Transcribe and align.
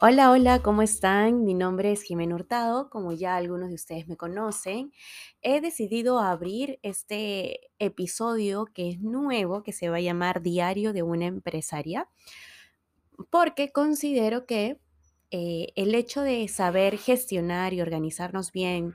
Hola, 0.00 0.30
hola, 0.30 0.60
¿cómo 0.60 0.82
están? 0.82 1.44
Mi 1.44 1.54
nombre 1.54 1.90
es 1.92 2.02
Jimena 2.02 2.34
Hurtado, 2.34 2.90
como 2.90 3.12
ya 3.12 3.36
algunos 3.36 3.70
de 3.70 3.76
ustedes 3.76 4.06
me 4.06 4.16
conocen. 4.16 4.92
He 5.40 5.60
decidido 5.60 6.20
abrir 6.20 6.78
este 6.82 7.70
episodio 7.78 8.66
que 8.66 8.90
es 8.90 9.00
nuevo, 9.00 9.62
que 9.62 9.72
se 9.72 9.88
va 9.88 9.96
a 9.96 10.00
llamar 10.00 10.42
Diario 10.42 10.92
de 10.92 11.02
una 11.02 11.26
empresaria, 11.26 12.08
porque 13.30 13.72
considero 13.72 14.46
que 14.46 14.78
eh, 15.30 15.72
el 15.76 15.94
hecho 15.94 16.20
de 16.20 16.46
saber 16.48 16.98
gestionar 16.98 17.72
y 17.72 17.80
organizarnos 17.80 18.52
bien 18.52 18.94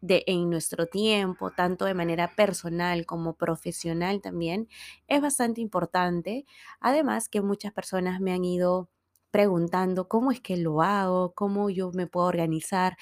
de, 0.00 0.24
en 0.26 0.50
nuestro 0.50 0.86
tiempo, 0.86 1.50
tanto 1.50 1.84
de 1.84 1.94
manera 1.94 2.34
personal 2.36 3.06
como 3.06 3.34
profesional 3.34 4.20
también, 4.20 4.68
es 5.08 5.20
bastante 5.20 5.60
importante. 5.60 6.44
Además 6.80 7.28
que 7.28 7.40
muchas 7.42 7.72
personas 7.72 8.20
me 8.20 8.32
han 8.32 8.44
ido 8.44 8.90
preguntando 9.30 10.08
cómo 10.08 10.32
es 10.32 10.40
que 10.40 10.56
lo 10.56 10.82
hago, 10.82 11.32
cómo 11.34 11.70
yo 11.70 11.90
me 11.92 12.06
puedo 12.06 12.26
organizar. 12.26 12.96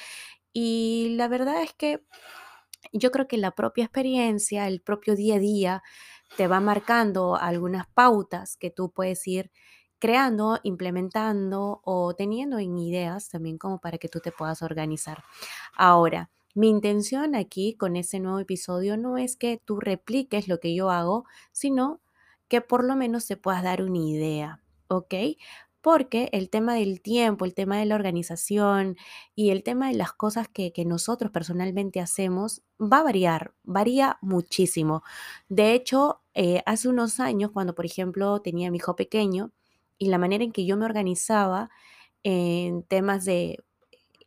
Y 0.53 1.15
la 1.17 1.29
verdad 1.29 1.63
es 1.63 1.75
que 1.75 2.03
yo 2.93 3.11
creo 3.11 3.29
que 3.29 3.37
la 3.39 3.53
propia 3.53 3.85
experiencia, 3.85 4.67
el 4.69 4.81
propio 4.81 5.15
día 5.17 5.37
a 5.37 5.39
día, 5.39 5.83
te 6.37 6.47
va 6.49 6.61
marcando 6.61 7.37
algunas 7.37 7.87
pautas 7.89 8.57
que 8.57 8.71
tú 8.71 8.91
puedes 8.93 9.27
ir 9.27 9.51
creando, 9.99 10.59
implementando 10.63 11.81
o 11.85 12.15
teniendo 12.15 12.59
en 12.59 12.79
ideas 12.79 13.29
también 13.31 13.59
como 13.59 13.81
para 13.81 13.99
que 13.99 14.09
tú 14.09 14.21
te 14.21 14.31
puedas 14.33 14.63
organizar. 14.63 15.25
Ahora, 15.77 16.31
mi 16.55 16.69
intención 16.69 17.35
aquí 17.35 17.77
con 17.77 17.97
este 17.97 18.21
nuevo 18.21 18.39
episodio 18.39 18.97
no 18.97 19.19
es 19.19 19.37
que 19.37 19.61
tú 19.65 19.81
repliques 19.81 20.49
lo 20.49 20.61
que 20.61 20.75
yo 20.75 20.91
hago, 20.91 21.25
sino 21.53 22.01
que 22.49 22.61
por 22.61 22.85
lo 22.85 22.97
menos 22.97 23.27
te 23.27 23.37
puedas 23.37 23.63
dar 23.63 23.83
una 23.83 23.99
idea, 23.99 24.63
¿ok? 24.89 25.15
Porque 25.81 26.29
el 26.33 26.51
tema 26.51 26.75
del 26.75 27.01
tiempo, 27.01 27.45
el 27.45 27.55
tema 27.55 27.79
de 27.79 27.87
la 27.87 27.95
organización 27.95 28.97
y 29.35 29.51
el 29.51 29.63
tema 29.63 29.89
de 29.89 29.95
las 29.95 30.13
cosas 30.13 30.49
que, 30.49 30.73
nosotros 30.87 31.31
personalmente 31.31 32.01
hacemos 32.01 32.63
va 32.81 32.99
a 32.99 33.03
variar, 33.05 33.55
varía 33.63 34.19
muchísimo. 34.21 35.03
De 35.49 35.75
hecho, 35.75 36.23
eh, 36.35 36.63
hace 36.67 36.89
unos 36.89 37.21
años, 37.21 37.51
cuando 37.53 37.75
por 37.75 37.87
ejemplo 37.87 38.41
tenía 38.41 38.71
mi 38.71 38.79
hijo 38.79 38.97
pequeño 38.97 39.53
y 39.99 40.09
la 40.09 40.19
manera 40.19 40.45
en 40.45 40.53
que 40.53 40.67
yo 40.67 40.77
me 40.77 40.85
organizaba 40.85 41.71
en 42.23 42.83
temas 42.85 43.25
de 43.25 43.59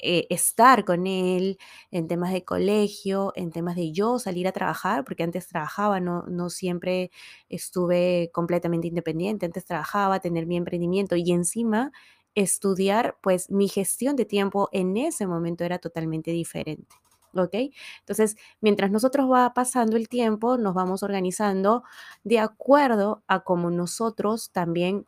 eh, 0.02 0.27
estar 0.30 0.85
con 0.85 1.07
él, 1.07 1.57
en 1.91 2.07
temas 2.07 2.31
de 2.33 2.44
colegio, 2.45 3.31
en 3.35 3.52
temas 3.52 3.75
de 3.75 3.91
yo 3.91 4.19
salir 4.19 4.47
a 4.47 4.52
trabajar, 4.52 5.03
porque 5.05 5.23
antes 5.23 5.47
trabajaba, 5.47 5.99
no, 5.99 6.23
no 6.27 6.49
siempre 6.49 7.11
estuve 7.49 8.29
completamente 8.33 8.88
independiente, 8.88 9.45
antes 9.45 9.66
trabajaba, 9.66 10.19
tener 10.19 10.45
mi 10.47 10.57
emprendimiento 10.57 11.16
y 11.16 11.31
encima 11.31 11.91
estudiar, 12.35 13.17
pues 13.22 13.49
mi 13.52 13.67
gestión 13.67 14.16
de 14.16 14.25
tiempo 14.25 14.69
en 14.72 14.97
ese 14.97 15.27
momento 15.27 15.63
era 15.66 15.79
totalmente 15.79 16.31
diferente. 16.31 16.95
¿Ok? 17.33 17.53
Entonces, 17.99 18.35
mientras 18.59 18.91
nosotros 18.91 19.29
va 19.31 19.53
pasando 19.53 19.95
el 19.95 20.09
tiempo, 20.09 20.57
nos 20.57 20.73
vamos 20.73 21.02
organizando 21.03 21.83
de 22.25 22.39
acuerdo 22.39 23.23
a 23.27 23.41
cómo 23.44 23.69
nosotros 23.72 24.52
también 24.52 25.07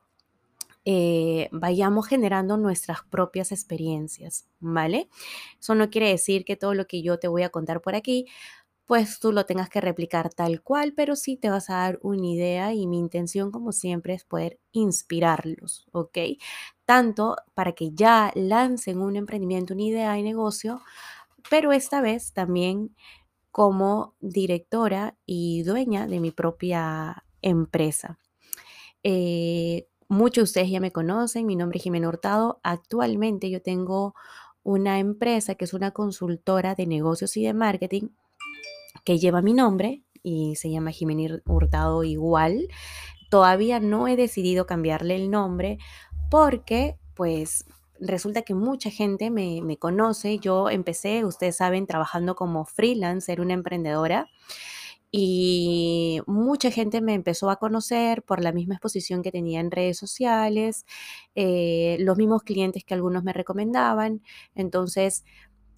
eh, 0.85 1.49
vayamos 1.51 2.07
generando 2.07 2.57
nuestras 2.57 3.03
propias 3.09 3.51
experiencias, 3.51 4.47
¿vale? 4.59 5.09
Eso 5.59 5.75
no 5.75 5.89
quiere 5.89 6.09
decir 6.09 6.45
que 6.45 6.55
todo 6.57 6.73
lo 6.73 6.87
que 6.87 7.01
yo 7.03 7.19
te 7.19 7.27
voy 7.27 7.43
a 7.43 7.49
contar 7.49 7.81
por 7.81 7.95
aquí, 7.95 8.27
pues 8.85 9.19
tú 9.19 9.31
lo 9.31 9.45
tengas 9.45 9.69
que 9.69 9.81
replicar 9.81 10.29
tal 10.33 10.61
cual, 10.61 10.93
pero 10.95 11.15
sí 11.15 11.37
te 11.37 11.49
vas 11.49 11.69
a 11.69 11.75
dar 11.75 11.99
una 12.03 12.27
idea 12.27 12.73
y 12.73 12.87
mi 12.87 12.99
intención, 12.99 13.51
como 13.51 13.71
siempre, 13.71 14.13
es 14.13 14.25
poder 14.25 14.59
inspirarlos, 14.73 15.87
¿ok? 15.93 16.17
Tanto 16.85 17.37
para 17.53 17.71
que 17.73 17.91
ya 17.93 18.31
lancen 18.35 18.99
un 18.99 19.15
emprendimiento, 19.15 19.73
una 19.73 19.83
idea 19.83 20.13
de 20.13 20.23
negocio, 20.23 20.81
pero 21.49 21.71
esta 21.73 22.01
vez 22.01 22.33
también 22.33 22.95
como 23.51 24.15
directora 24.21 25.17
y 25.25 25.63
dueña 25.63 26.07
de 26.07 26.19
mi 26.19 26.31
propia 26.31 27.25
empresa. 27.41 28.19
Eh, 29.03 29.87
muchos 30.13 30.35
de 30.35 30.43
ustedes 30.43 30.69
ya 30.69 30.79
me 30.79 30.91
conocen, 30.91 31.45
mi 31.45 31.55
nombre 31.55 31.77
es 31.77 31.83
Jimena 31.83 32.07
Hurtado. 32.07 32.59
Actualmente 32.63 33.49
yo 33.49 33.61
tengo 33.61 34.15
una 34.63 34.99
empresa 34.99 35.55
que 35.55 35.65
es 35.65 35.73
una 35.73 35.91
consultora 35.91 36.75
de 36.75 36.87
negocios 36.87 37.35
y 37.35 37.43
de 37.43 37.53
marketing 37.53 38.09
que 39.03 39.19
lleva 39.19 39.41
mi 39.41 39.53
nombre 39.53 40.03
y 40.21 40.55
se 40.55 40.69
llama 40.69 40.91
Jimena 40.91 41.41
Hurtado 41.45 42.03
igual. 42.03 42.69
Todavía 43.29 43.79
no 43.79 44.07
he 44.07 44.15
decidido 44.15 44.65
cambiarle 44.65 45.15
el 45.15 45.31
nombre 45.31 45.79
porque 46.29 46.97
pues 47.15 47.65
resulta 47.99 48.43
que 48.43 48.53
mucha 48.53 48.91
gente 48.91 49.31
me, 49.31 49.61
me 49.61 49.77
conoce. 49.77 50.37
Yo 50.37 50.69
empecé, 50.69 51.25
ustedes 51.25 51.57
saben, 51.57 51.87
trabajando 51.87 52.35
como 52.35 52.65
freelancer, 52.65 53.41
una 53.41 53.53
emprendedora 53.53 54.29
y 55.15 56.21
mucha 56.25 56.71
gente 56.71 56.99
me 56.99 57.13
empezó 57.13 57.51
a 57.51 57.57
conocer 57.57 58.23
por 58.23 58.43
la 58.43 58.51
misma 58.51 58.73
exposición 58.73 59.21
que 59.21 59.31
tenía 59.31 59.59
en 59.59 59.69
redes 59.69 59.95
sociales, 59.99 60.87
eh, 61.35 61.97
los 61.99 62.17
mismos 62.17 62.41
clientes 62.41 62.83
que 62.83 62.95
algunos 62.95 63.23
me 63.23 63.31
recomendaban. 63.31 64.23
Entonces, 64.55 65.23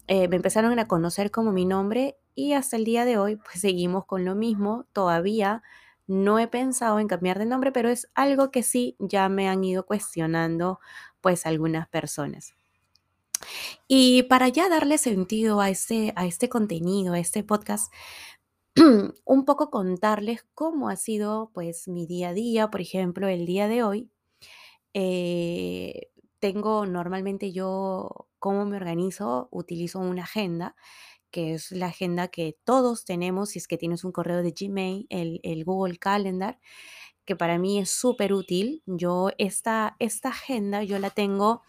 eh, 0.06 0.28
me 0.28 0.36
empezaron 0.36 0.78
a 0.78 0.88
conocer 0.88 1.30
como 1.30 1.52
mi 1.52 1.66
nombre 1.66 2.16
y 2.34 2.54
hasta 2.54 2.76
el 2.76 2.86
día 2.86 3.04
de 3.04 3.18
hoy, 3.18 3.36
pues 3.36 3.60
seguimos 3.60 4.06
con 4.06 4.24
lo 4.24 4.34
mismo. 4.34 4.86
Todavía 4.94 5.62
no 6.06 6.38
he 6.38 6.48
pensado 6.48 6.98
en 6.98 7.06
cambiar 7.06 7.38
de 7.38 7.44
nombre, 7.44 7.72
pero 7.72 7.90
es 7.90 8.08
algo 8.14 8.50
que 8.50 8.62
sí 8.62 8.96
ya 8.98 9.28
me 9.28 9.48
han 9.50 9.62
ido 9.64 9.84
cuestionando, 9.84 10.80
pues 11.20 11.44
algunas 11.44 11.88
personas. 11.88 12.54
Y 13.88 14.24
para 14.24 14.48
ya 14.48 14.68
darle 14.68 14.98
sentido 14.98 15.60
a 15.60 15.66
a 15.66 16.26
este 16.26 16.48
contenido, 16.48 17.12
a 17.14 17.18
este 17.18 17.44
podcast, 17.44 17.92
un 19.24 19.44
poco 19.44 19.70
contarles 19.70 20.44
cómo 20.54 20.88
ha 20.88 20.96
sido 20.96 21.50
pues 21.54 21.88
mi 21.88 22.06
día 22.06 22.30
a 22.30 22.34
día, 22.34 22.70
por 22.70 22.80
ejemplo, 22.80 23.28
el 23.28 23.46
día 23.46 23.68
de 23.68 23.82
hoy. 23.82 24.10
eh, 24.94 26.10
tengo 26.40 26.86
normalmente 26.86 27.52
yo, 27.52 28.28
cómo 28.40 28.66
me 28.66 28.76
organizo, 28.76 29.48
utilizo 29.52 30.00
una 30.00 30.24
agenda, 30.24 30.76
que 31.30 31.54
es 31.54 31.72
la 31.72 31.86
agenda 31.88 32.28
que 32.28 32.58
todos 32.64 33.04
tenemos, 33.06 33.50
si 33.50 33.60
es 33.60 33.68
que 33.68 33.78
tienes 33.78 34.04
un 34.04 34.12
correo 34.12 34.42
de 34.42 34.52
Gmail, 34.58 35.06
el, 35.10 35.40
el 35.44 35.64
Google 35.64 35.98
Calendar, 35.98 36.60
que 37.26 37.36
para 37.36 37.58
mí 37.58 37.78
es 37.80 37.90
súper 37.90 38.32
útil. 38.34 38.82
Yo 38.86 39.30
esta, 39.38 39.96
esta 40.00 40.30
agenda 40.30 40.84
yo 40.84 40.98
la 41.00 41.10
tengo 41.10 41.62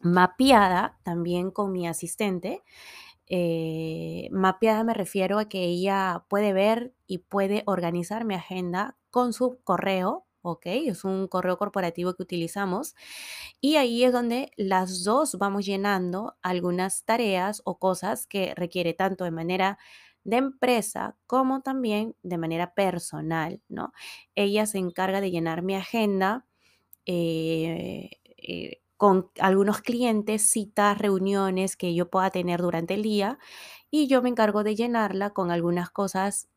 mapeada 0.00 0.98
también 1.04 1.50
con 1.50 1.72
mi 1.72 1.86
asistente 1.88 2.62
eh, 3.28 4.28
mapeada 4.32 4.84
me 4.84 4.94
refiero 4.94 5.38
a 5.38 5.48
que 5.48 5.64
ella 5.64 6.24
puede 6.28 6.52
ver 6.52 6.94
y 7.06 7.18
puede 7.18 7.62
organizar 7.66 8.24
mi 8.24 8.34
agenda 8.34 8.96
con 9.10 9.32
su 9.32 9.60
correo, 9.64 10.26
¿ok? 10.42 10.62
Es 10.66 11.04
un 11.04 11.28
correo 11.28 11.58
corporativo 11.58 12.14
que 12.14 12.22
utilizamos 12.22 12.94
y 13.60 13.76
ahí 13.76 14.04
es 14.04 14.12
donde 14.12 14.50
las 14.56 15.04
dos 15.04 15.36
vamos 15.38 15.66
llenando 15.66 16.36
algunas 16.42 17.04
tareas 17.04 17.62
o 17.64 17.78
cosas 17.78 18.26
que 18.26 18.54
requiere 18.56 18.94
tanto 18.94 19.24
de 19.24 19.30
manera 19.30 19.78
de 20.24 20.36
empresa 20.36 21.16
como 21.26 21.62
también 21.62 22.14
de 22.22 22.38
manera 22.38 22.74
personal, 22.74 23.62
¿no? 23.68 23.92
Ella 24.34 24.66
se 24.66 24.78
encarga 24.78 25.20
de 25.20 25.30
llenar 25.30 25.62
mi 25.62 25.74
agenda. 25.76 26.46
eh, 27.06 28.10
eh, 28.38 28.80
con 28.98 29.30
algunos 29.38 29.80
clientes, 29.80 30.50
citas, 30.50 30.98
reuniones 30.98 31.76
que 31.76 31.94
yo 31.94 32.10
pueda 32.10 32.30
tener 32.30 32.60
durante 32.60 32.94
el 32.94 33.02
día 33.02 33.38
y 33.90 34.08
yo 34.08 34.20
me 34.20 34.28
encargo 34.28 34.64
de 34.64 34.74
llenarla 34.74 35.30
con 35.30 35.52
algunas 35.52 35.88
cosas 35.88 36.48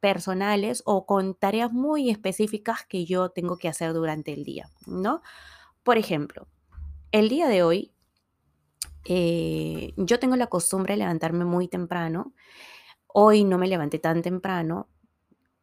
personales 0.00 0.82
o 0.86 1.06
con 1.06 1.34
tareas 1.34 1.70
muy 1.70 2.10
específicas 2.10 2.84
que 2.88 3.04
yo 3.04 3.28
tengo 3.28 3.58
que 3.58 3.68
hacer 3.68 3.92
durante 3.92 4.32
el 4.32 4.42
día, 4.42 4.68
¿no? 4.86 5.20
Por 5.84 5.98
ejemplo, 5.98 6.48
el 7.12 7.28
día 7.28 7.46
de 7.46 7.62
hoy 7.62 7.92
eh, 9.04 9.92
yo 9.96 10.18
tengo 10.18 10.36
la 10.36 10.46
costumbre 10.46 10.94
de 10.94 10.98
levantarme 10.98 11.44
muy 11.44 11.68
temprano. 11.68 12.32
Hoy 13.06 13.44
no 13.44 13.58
me 13.58 13.68
levanté 13.68 13.98
tan 13.98 14.22
temprano, 14.22 14.88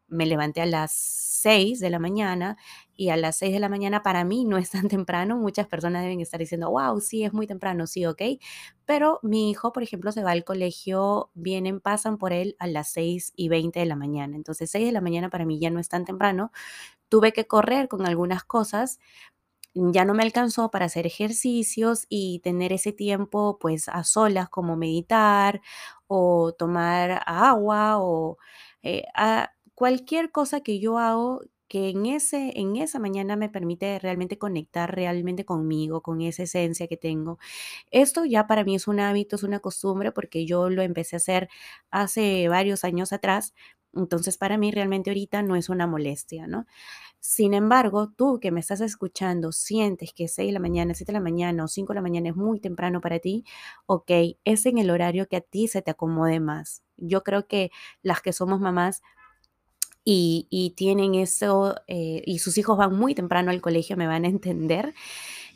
me 0.07 0.27
levanté 0.27 0.61
a 0.61 0.67
las 0.67 0.91
6 0.91 1.79
de 1.79 1.89
la 1.89 1.99
mañana 1.99 2.57
y 2.99 3.09
a 3.11 3.17
las 3.17 3.37
6 3.37 3.53
de 3.53 3.59
la 3.61 3.69
mañana 3.69 4.03
para 4.03 4.25
mí 4.25 4.43
no 4.43 4.57
es 4.57 4.71
tan 4.71 4.89
temprano. 4.89 5.37
Muchas 5.37 5.67
personas 5.67 6.03
deben 6.03 6.19
estar 6.19 6.39
diciendo, 6.39 6.69
wow, 6.69 6.99
sí, 6.99 7.23
es 7.23 7.31
muy 7.31 7.47
temprano, 7.47 7.87
sí, 7.87 8.05
ok. 8.05 8.21
Pero 8.85 9.19
mi 9.23 9.49
hijo, 9.49 9.71
por 9.71 9.83
ejemplo, 9.83 10.11
se 10.11 10.21
va 10.23 10.31
al 10.31 10.43
colegio, 10.43 11.31
vienen, 11.33 11.79
pasan 11.79 12.17
por 12.17 12.33
él 12.33 12.57
a 12.59 12.67
las 12.67 12.89
6 12.91 13.31
y 13.37 13.47
20 13.47 13.79
de 13.79 13.85
la 13.85 13.95
mañana. 13.95 14.35
Entonces, 14.35 14.69
6 14.71 14.85
de 14.85 14.91
la 14.91 14.99
mañana 15.01 15.29
para 15.29 15.45
mí 15.45 15.59
ya 15.59 15.69
no 15.69 15.79
es 15.79 15.87
tan 15.87 16.03
temprano. 16.03 16.51
Tuve 17.09 17.33
que 17.33 17.47
correr 17.47 17.87
con 17.89 18.05
algunas 18.07 18.43
cosas. 18.43 18.99
Ya 19.75 20.05
no 20.05 20.13
me 20.15 20.23
alcanzó 20.23 20.71
para 20.71 20.85
hacer 20.85 21.05
ejercicios 21.07 22.05
y 22.09 22.39
tener 22.39 22.73
ese 22.73 22.91
tiempo 22.93 23.59
pues 23.59 23.87
a 23.89 24.03
solas 24.03 24.49
como 24.49 24.75
meditar 24.77 25.61
o 26.07 26.53
tomar 26.57 27.21
agua 27.27 27.99
o 27.99 28.37
eh, 28.83 29.03
cualquier 29.75 30.31
cosa 30.31 30.61
que 30.61 30.79
yo 30.79 30.97
hago 30.99 31.41
que 31.69 31.89
en, 31.89 32.05
ese, 32.07 32.51
en 32.59 32.75
esa 32.77 32.99
mañana 32.99 33.37
me 33.37 33.49
permite 33.49 33.99
realmente 33.99 34.37
conectar 34.39 34.93
realmente 34.93 35.45
conmigo, 35.45 36.01
con 36.01 36.21
esa 36.21 36.43
esencia 36.43 36.87
que 36.87 36.97
tengo. 36.97 37.39
Esto 37.91 38.25
ya 38.25 38.47
para 38.47 38.63
mí 38.65 38.75
es 38.75 38.87
un 38.87 38.99
hábito, 38.99 39.35
es 39.37 39.43
una 39.43 39.59
costumbre 39.59 40.11
porque 40.11 40.45
yo 40.45 40.69
lo 40.69 40.81
empecé 40.83 41.15
a 41.15 41.17
hacer 41.17 41.49
hace 41.91 42.47
varios 42.49 42.83
años 42.83 43.13
atrás. 43.13 43.53
Entonces 43.93 44.37
para 44.37 44.57
mí 44.57 44.71
realmente 44.71 45.09
ahorita 45.09 45.41
no 45.43 45.55
es 45.55 45.69
una 45.69 45.87
molestia, 45.87 46.47
¿no? 46.47 46.65
Sin 47.19 47.53
embargo, 47.53 48.09
tú 48.15 48.39
que 48.39 48.51
me 48.51 48.59
estás 48.61 48.81
escuchando, 48.81 49.51
sientes 49.51 50.13
que 50.13 50.27
6 50.27 50.47
de 50.49 50.53
la 50.53 50.59
mañana, 50.59 50.93
7 50.93 51.11
de 51.11 51.17
la 51.19 51.23
mañana 51.23 51.63
o 51.65 51.67
5 51.67 51.93
de 51.93 51.95
la 51.97 52.01
mañana 52.01 52.29
es 52.29 52.35
muy 52.35 52.59
temprano 52.59 53.01
para 53.01 53.19
ti, 53.19 53.43
ok, 53.87 54.11
es 54.45 54.65
en 54.65 54.77
el 54.77 54.89
horario 54.89 55.27
que 55.27 55.37
a 55.37 55.41
ti 55.41 55.67
se 55.67 55.81
te 55.81 55.91
acomode 55.91 56.39
más. 56.39 56.83
Yo 56.97 57.23
creo 57.23 57.47
que 57.47 57.71
las 58.03 58.21
que 58.21 58.33
somos 58.33 58.59
mamás 58.61 59.01
y, 60.03 60.73
tienen 60.75 61.15
eso, 61.15 61.75
eh, 61.87 62.23
y 62.25 62.39
sus 62.39 62.57
hijos 62.57 62.77
van 62.77 62.95
muy 62.95 63.13
temprano 63.15 63.51
al 63.51 63.61
colegio, 63.61 63.97
me 63.97 64.07
van 64.07 64.25
a 64.25 64.27
entender 64.27 64.93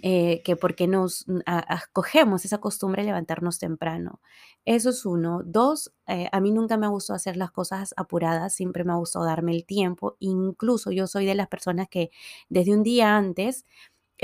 eh, 0.05 0.41
que 0.43 0.57
porque 0.57 0.85
nos 0.87 1.25
acogemos 1.45 2.43
esa 2.45 2.57
costumbre 2.59 3.03
de 3.03 3.07
levantarnos 3.07 3.57
temprano. 3.57 4.19
Eso 4.65 4.89
es 4.89 5.05
uno. 5.05 5.41
Dos, 5.45 5.93
eh, 6.07 6.27
a 6.31 6.39
mí 6.41 6.51
nunca 6.51 6.77
me 6.77 6.87
gustado 6.89 7.15
hacer 7.15 7.37
las 7.37 7.51
cosas 7.51 7.93
apuradas, 7.97 8.53
siempre 8.53 8.83
me 8.83 8.91
ha 8.93 8.95
gustado 8.95 9.25
darme 9.25 9.53
el 9.55 9.65
tiempo. 9.65 10.17
Incluso 10.19 10.91
yo 10.91 11.07
soy 11.07 11.25
de 11.25 11.35
las 11.35 11.47
personas 11.47 11.87
que 11.89 12.11
desde 12.49 12.73
un 12.73 12.83
día 12.83 13.15
antes 13.15 13.65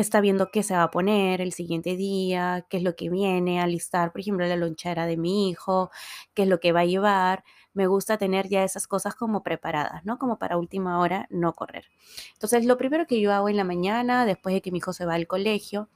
está 0.01 0.21
viendo 0.21 0.49
qué 0.51 0.63
se 0.63 0.75
va 0.75 0.83
a 0.83 0.91
poner 0.91 1.41
el 1.41 1.53
siguiente 1.53 1.95
día, 1.95 2.65
qué 2.69 2.77
es 2.77 2.83
lo 2.83 2.95
que 2.95 3.09
viene, 3.09 3.61
alistar, 3.61 4.11
por 4.11 4.21
ejemplo, 4.21 4.45
la 4.45 4.55
lonchera 4.55 5.05
de 5.05 5.17
mi 5.17 5.49
hijo, 5.49 5.91
qué 6.33 6.43
es 6.43 6.47
lo 6.47 6.59
que 6.59 6.71
va 6.71 6.81
a 6.81 6.85
llevar. 6.85 7.43
Me 7.73 7.87
gusta 7.87 8.17
tener 8.17 8.47
ya 8.47 8.63
esas 8.63 8.87
cosas 8.87 9.15
como 9.15 9.43
preparadas, 9.43 10.05
¿no? 10.05 10.17
Como 10.17 10.37
para 10.37 10.57
última 10.57 10.99
hora 10.99 11.27
no 11.29 11.53
correr. 11.53 11.85
Entonces, 12.33 12.65
lo 12.65 12.77
primero 12.77 13.07
que 13.07 13.19
yo 13.21 13.33
hago 13.33 13.49
en 13.49 13.57
la 13.57 13.63
mañana, 13.63 14.25
después 14.25 14.55
de 14.55 14.61
que 14.61 14.71
mi 14.71 14.79
hijo 14.79 14.93
se 14.93 15.05
va 15.05 15.15
al 15.15 15.27
colegio, 15.27 15.89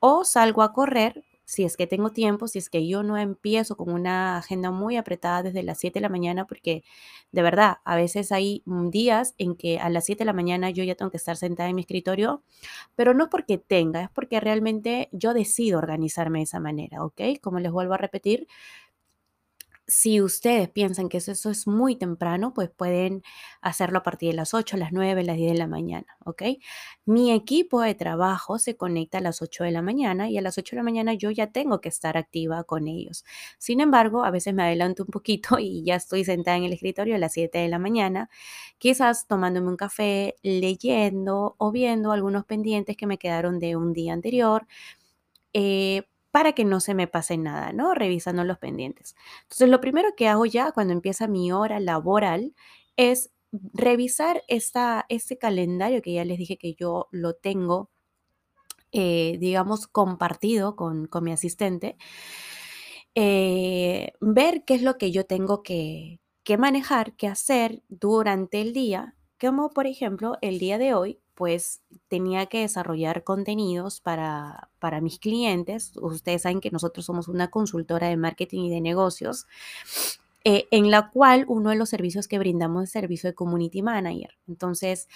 o 0.00 0.24
salgo 0.24 0.62
a 0.62 0.72
correr 0.72 1.24
si 1.50 1.64
es 1.64 1.76
que 1.76 1.88
tengo 1.88 2.10
tiempo, 2.10 2.46
si 2.46 2.58
es 2.60 2.70
que 2.70 2.86
yo 2.86 3.02
no 3.02 3.16
empiezo 3.18 3.76
con 3.76 3.92
una 3.92 4.38
agenda 4.38 4.70
muy 4.70 4.96
apretada 4.96 5.42
desde 5.42 5.64
las 5.64 5.78
7 5.80 5.98
de 5.98 6.02
la 6.02 6.08
mañana, 6.08 6.46
porque 6.46 6.84
de 7.32 7.42
verdad, 7.42 7.78
a 7.84 7.96
veces 7.96 8.30
hay 8.30 8.62
mm, 8.66 8.90
días 8.90 9.34
en 9.36 9.56
que 9.56 9.80
a 9.80 9.90
las 9.90 10.04
7 10.06 10.20
de 10.20 10.26
la 10.26 10.32
mañana 10.32 10.70
yo 10.70 10.84
ya 10.84 10.94
tengo 10.94 11.10
que 11.10 11.16
estar 11.16 11.36
sentada 11.36 11.68
en 11.68 11.74
mi 11.74 11.82
escritorio, 11.82 12.44
pero 12.94 13.14
no 13.14 13.28
porque 13.30 13.58
tenga, 13.58 14.02
es 14.02 14.10
porque 14.10 14.38
realmente 14.38 15.08
yo 15.12 15.34
decido 15.34 15.78
organizarme 15.78 16.38
de 16.38 16.44
esa 16.44 16.60
manera, 16.60 17.04
¿ok? 17.04 17.20
Como 17.42 17.58
les 17.58 17.72
vuelvo 17.72 17.94
a 17.94 17.98
repetir, 17.98 18.46
si 19.90 20.22
ustedes 20.22 20.68
piensan 20.70 21.08
que 21.08 21.18
eso, 21.18 21.50
es 21.50 21.66
muy 21.66 21.96
temprano, 21.96 22.54
pues 22.54 22.70
pueden 22.70 23.22
hacerlo 23.60 23.98
a 23.98 24.02
partir 24.04 24.30
de 24.30 24.36
las 24.36 24.54
8, 24.54 24.76
las 24.76 24.92
9, 24.92 25.24
las 25.24 25.36
10 25.36 25.52
de 25.52 25.58
la 25.58 25.66
mañana, 25.66 26.06
¿ok? 26.24 26.42
Mi 27.04 27.32
equipo 27.32 27.80
de 27.82 27.94
trabajo 27.96 28.58
se 28.58 28.76
conecta 28.76 29.18
a 29.18 29.20
las 29.20 29.42
8 29.42 29.64
de 29.64 29.72
la 29.72 29.82
mañana 29.82 30.30
y 30.30 30.38
a 30.38 30.42
las 30.42 30.58
8 30.58 30.76
de 30.76 30.78
la 30.78 30.82
mañana 30.84 31.14
yo 31.14 31.30
ya 31.32 31.48
tengo 31.48 31.80
que 31.80 31.88
estar 31.88 32.16
activa 32.16 32.62
con 32.64 32.86
ellos. 32.86 33.24
Sin 33.58 33.80
embargo, 33.80 34.24
a 34.24 34.30
veces 34.30 34.54
me 34.54 34.62
adelanto 34.62 35.02
un 35.02 35.10
poquito 35.10 35.58
y 35.58 35.82
ya 35.84 35.96
estoy 35.96 36.24
sentada 36.24 36.56
en 36.56 36.64
el 36.64 36.72
escritorio 36.72 37.16
a 37.16 37.18
las 37.18 37.32
7 37.32 37.58
de 37.58 37.68
la 37.68 37.78
mañana, 37.80 38.30
quizás 38.78 39.26
tomándome 39.26 39.68
un 39.68 39.76
café, 39.76 40.36
leyendo 40.42 41.56
o 41.58 41.72
viendo 41.72 42.12
algunos 42.12 42.44
pendientes 42.44 42.96
que 42.96 43.06
me 43.06 43.18
quedaron 43.18 43.58
de 43.58 43.76
un 43.76 43.92
día 43.92 44.12
anterior. 44.12 44.66
Eh, 45.52 46.04
para 46.30 46.52
que 46.52 46.64
no 46.64 46.80
se 46.80 46.94
me 46.94 47.06
pase 47.06 47.36
nada, 47.36 47.72
¿no? 47.72 47.94
Revisando 47.94 48.44
los 48.44 48.58
pendientes. 48.58 49.16
Entonces, 49.42 49.68
lo 49.68 49.80
primero 49.80 50.14
que 50.16 50.28
hago 50.28 50.46
ya 50.46 50.72
cuando 50.72 50.92
empieza 50.92 51.26
mi 51.26 51.52
hora 51.52 51.80
laboral 51.80 52.54
es 52.96 53.30
revisar 53.72 54.42
esta, 54.48 55.06
este 55.08 55.38
calendario 55.38 56.02
que 56.02 56.12
ya 56.12 56.24
les 56.24 56.38
dije 56.38 56.56
que 56.56 56.74
yo 56.74 57.08
lo 57.10 57.34
tengo, 57.34 57.90
eh, 58.92 59.36
digamos, 59.40 59.86
compartido 59.86 60.76
con, 60.76 61.08
mi 61.22 61.32
asistente. 61.32 61.96
Eh, 63.14 64.12
ver 64.20 64.64
qué 64.64 64.74
es 64.74 64.82
lo 64.82 64.96
que 64.98 65.10
yo 65.10 65.26
tengo 65.26 65.62
que, 65.62 66.20
que 66.44 66.58
manejar, 66.58 67.14
que 67.16 67.26
hacer 67.26 67.82
durante 67.88 68.60
el 68.60 68.72
día, 68.72 69.16
como 69.40 69.70
por 69.70 69.86
ejemplo 69.86 70.38
el 70.42 70.58
día 70.58 70.78
de 70.78 70.94
hoy 70.94 71.20
pues 71.34 71.82
tenía 72.08 72.46
que 72.46 72.60
desarrollar 72.60 73.24
contenidos 73.24 74.00
para, 74.00 74.70
para 74.78 75.00
mis 75.00 75.18
clientes. 75.18 75.92
Ustedes 75.96 76.42
saben 76.42 76.60
que 76.60 76.70
nosotros 76.70 77.06
somos 77.06 77.28
una 77.28 77.50
consultora 77.50 78.08
de 78.08 78.16
marketing 78.16 78.64
y 78.64 78.70
de 78.70 78.80
negocios. 78.80 79.46
Eh, 80.42 80.68
en 80.70 80.90
la 80.90 81.10
cual 81.10 81.44
uno 81.48 81.68
de 81.68 81.76
los 81.76 81.90
servicios 81.90 82.26
que 82.26 82.38
brindamos 82.38 82.84
es 82.84 82.90
servicio 82.90 83.28
de 83.28 83.34
community 83.34 83.82
manager. 83.82 84.38
Entonces, 84.48 85.06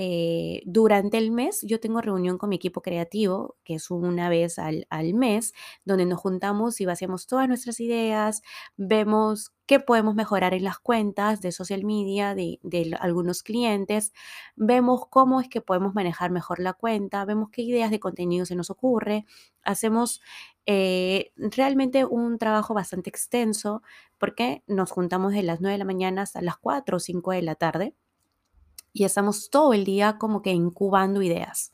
eh, 0.00 0.62
durante 0.64 1.18
el 1.18 1.32
mes 1.32 1.62
yo 1.62 1.80
tengo 1.80 2.00
reunión 2.00 2.38
con 2.38 2.50
mi 2.50 2.56
equipo 2.56 2.82
creativo, 2.82 3.56
que 3.64 3.74
es 3.74 3.90
una 3.90 4.28
vez 4.28 4.60
al, 4.60 4.86
mes, 5.14 5.54
donde 5.84 6.06
nos 6.06 6.20
juntamos 6.20 6.80
y 6.80 6.86
vaciamos 6.86 7.26
todas 7.26 7.48
nuestras 7.48 7.80
ideas, 7.80 8.42
vemos 8.76 9.52
qué 9.66 9.80
podemos 9.80 10.14
mejorar 10.14 10.54
en 10.54 10.62
las 10.62 10.78
cuentas 10.78 11.40
de 11.40 11.50
social 11.50 11.84
media 11.84 12.36
de, 12.36 12.60
algunos 13.00 13.42
clientes, 13.42 14.12
vemos 14.54 15.02
cómo 15.10 15.40
es 15.40 15.48
que 15.48 15.60
podemos 15.60 15.94
manejar 15.96 16.30
mejor 16.30 16.60
la 16.60 16.74
cuenta, 16.74 17.24
vemos 17.24 17.50
qué 17.50 17.62
ideas 17.62 17.90
de 17.90 17.98
contenido 17.98 18.46
se 18.46 18.54
nos 18.54 18.70
ocurre, 18.70 19.26
hacemos 19.64 20.22
eh, 20.66 21.32
realmente 21.36 22.04
un 22.04 22.38
trabajo 22.38 22.72
bastante 22.72 23.10
extenso 23.10 23.82
porque 24.16 24.62
nos 24.68 24.92
juntamos 24.92 25.32
de 25.32 25.42
las 25.42 25.60
9 25.60 25.72
de 25.72 25.78
la 25.78 25.84
mañana 25.84 26.22
hasta 26.22 26.40
las 26.40 26.56
4 26.58 26.98
o 26.98 27.00
5 27.00 27.32
de 27.32 27.42
la 27.42 27.56
tarde 27.56 27.94
y 28.92 29.04
estamos 29.04 29.50
todo 29.50 29.74
el 29.74 29.84
día 29.84 30.18
como 30.18 30.42
que 30.42 30.52
incubando 30.52 31.22
ideas. 31.22 31.72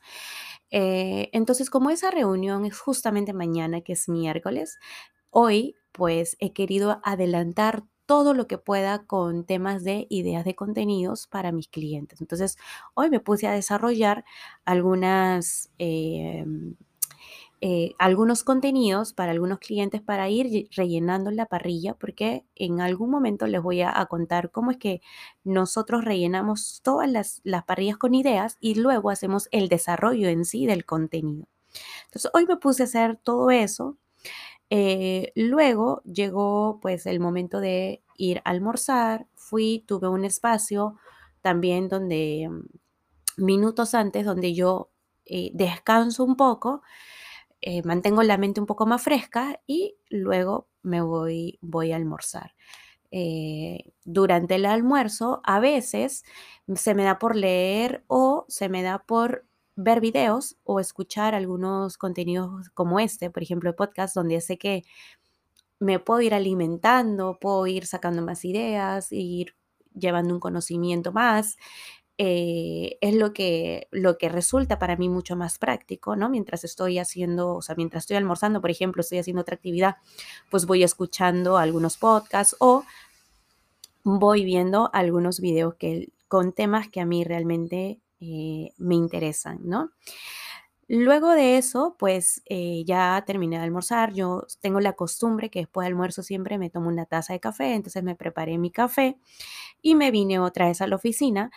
Eh, 0.71 1.31
entonces, 1.33 1.71
como 1.71 1.91
esa 1.91 2.11
reunión 2.11 2.65
es 2.65 2.79
justamente 2.79 3.33
mañana, 3.33 3.81
que 3.83 3.93
es 3.95 4.09
miércoles, 4.09 4.79
hoy 5.31 5.77
pues 5.93 6.37
he 6.41 6.53
querido 6.53 7.01
adelantar 7.05 7.85
todo 8.07 8.35
lo 8.35 8.47
que 8.47 8.59
pueda 8.59 9.07
con 9.07 9.45
temas 9.47 9.85
de 9.85 10.07
ideas 10.11 10.45
de 10.45 10.55
contenidos 10.55 11.27
para 11.29 11.53
mis 11.53 11.69
clientes. 11.69 12.21
Entonces, 12.21 12.57
hoy 12.95 13.11
me 13.11 13.21
puse 13.21 13.47
a 13.47 13.53
desarrollar 13.53 14.25
algunas... 14.65 15.71
Em, 15.79 16.77
eh, 17.67 17.95
algunos 17.99 18.45
contenidos 18.45 19.15
para 19.15 19.33
algunos 19.33 19.59
clientes 19.59 20.03
para 20.03 20.29
ir 20.29 20.69
rellenando 20.77 21.31
la 21.31 21.47
parrilla, 21.47 21.95
porque 21.95 22.45
en 22.55 22.83
algún 22.83 23.09
momento 23.09 23.47
les 23.47 23.63
voy 23.63 23.81
a, 23.81 24.05
contar 24.05 24.51
cómo 24.51 24.71
es 24.71 24.77
que 24.77 25.01
nosotros 25.45 26.05
rellenamos 26.05 26.83
todas 26.85 27.09
las, 27.11 27.41
parrillas 27.67 27.97
con 27.97 28.15
ideas 28.15 28.59
y 28.61 28.75
luego 28.75 29.09
hacemos 29.09 29.49
el 29.51 29.71
desarrollo 29.71 30.29
en 30.29 30.45
sí 30.45 30.67
del 30.67 30.85
contenido. 30.85 31.49
Entonces, 32.05 32.31
hoy 32.35 32.45
me 32.45 32.59
puse 32.59 32.83
a 32.83 32.85
hacer 32.85 33.17
todo 33.17 33.51
eso. 33.51 33.97
Eh, 34.69 35.33
luego 35.35 36.03
llegó 36.03 36.81
pues 36.83 37.07
el 37.07 37.19
momento 37.19 37.61
de 37.61 38.03
ir 38.19 38.43
a 38.45 38.51
almorzar, 38.51 39.27
fui, 39.37 39.83
tuve 39.87 40.09
un 40.09 40.27
espacio 40.27 40.97
también 41.41 41.89
donde 41.89 42.47
mm, 42.51 43.43
minutos 43.43 43.95
antes 43.95 44.27
donde 44.27 44.53
yo 44.53 44.91
eh, 45.25 45.51
descanso 45.55 46.25
un 46.25 46.37
poco 46.37 46.83
eh, 47.67 47.83
mantengo 47.83 48.23
la 48.23 48.37
mente 48.37 48.61
un 48.61 48.67
poco 48.67 48.85
más 48.85 49.03
fresca 49.03 49.59
y 49.67 49.97
luego 50.11 50.69
me 50.83 51.01
voy, 51.01 51.59
voy 51.63 51.93
a 51.93 51.97
almorzar. 51.97 52.55
Eh, 53.11 53.93
durante 54.05 54.57
el 54.57 54.67
almuerzo 54.67 55.41
a 55.45 55.61
veces 55.61 56.25
se 56.75 56.95
me 56.95 57.05
da 57.05 57.19
por 57.19 57.37
leer 57.37 58.05
o 58.07 58.45
se 58.49 58.69
me 58.69 58.83
da 58.83 58.99
por 58.99 59.47
ver 59.77 60.03
videos 60.03 60.59
o 60.65 60.79
escuchar 60.79 61.35
algunos 61.35 61.97
contenidos 61.97 62.69
como 62.75 63.01
este, 63.01 63.31
por 63.31 63.43
ejemplo, 63.43 63.75
podcast, 63.75 64.15
donde 64.15 64.43
sé 64.43 64.59
que 64.59 64.83
me 65.81 65.99
puedo 66.01 66.21
ir 66.21 66.35
alimentando, 66.35 67.39
puedo 67.41 67.67
ir 67.67 67.87
sacando 67.87 68.21
más 68.21 68.45
ideas, 68.45 69.11
ir 69.11 69.57
llevando 69.95 70.35
un 70.35 70.41
conocimiento 70.41 71.13
más. 71.13 71.57
Eh, 72.17 72.97
es 73.01 73.15
lo 73.17 73.33
que, 73.33 73.89
lo 73.91 74.19
que 74.19 74.29
resulta 74.29 74.79
para 74.79 74.97
mí 74.97 75.09
mucho 75.09 75.35
más 75.35 75.59
práctico, 75.59 76.15
¿no? 76.15 76.29
Mientras 76.29 76.63
estoy 76.63 76.99
haciendo, 77.01 77.57
o 77.57 77.63
sea, 77.63 77.75
mientras 77.75 78.05
estoy 78.05 78.17
almorzando, 78.17 78.61
por 78.61 78.71
ejemplo, 78.71 79.01
estoy 79.01 79.19
haciendo 79.19 79.43
otra 79.43 79.57
actividad, 79.57 79.97
pues 80.51 80.67
voy 80.67 80.85
escuchando 80.85 81.59
algunos 81.59 81.97
podcasts 81.97 82.55
o 82.61 82.85
voy 84.05 84.45
viendo 84.45 84.91
algunos 84.93 85.41
videos 85.41 85.75
que, 85.75 86.11
con 86.29 86.53
temas 86.53 86.89
que 86.89 87.01
a 87.01 87.07
mí 87.07 87.25
realmente 87.25 88.01
eh, 88.21 88.73
me 88.79 88.95
interesan, 88.95 89.61
¿no? 89.65 89.91
Luego 90.87 91.31
de 91.31 91.57
eso, 91.57 91.97
pues 91.99 92.43
eh, 92.47 92.85
ya 92.87 93.23
terminé 93.27 93.57
de 93.57 93.65
almorzar. 93.65 94.13
Yo 94.13 94.47
tengo 94.61 94.81
la 94.81 94.93
costumbre 94.93 95.51
que 95.51 95.61
después 95.61 95.85
de 95.85 95.89
almuerzo 95.89 96.23
siempre 96.23 96.59
me 96.59 96.69
tomo 96.71 96.89
una 96.89 97.07
taza 97.07 97.33
de 97.33 97.41
café, 97.41 97.75
entonces 97.75 98.03
me 98.03 98.15
preparé 98.17 98.59
mi 98.59 98.71
café 98.71 99.17
y 99.83 99.95
me 99.95 100.11
vine 100.11 100.41
otra 100.41 100.69
vez 100.69 100.83
a 100.83 100.87
la 100.87 100.97
oficina. 100.97 101.51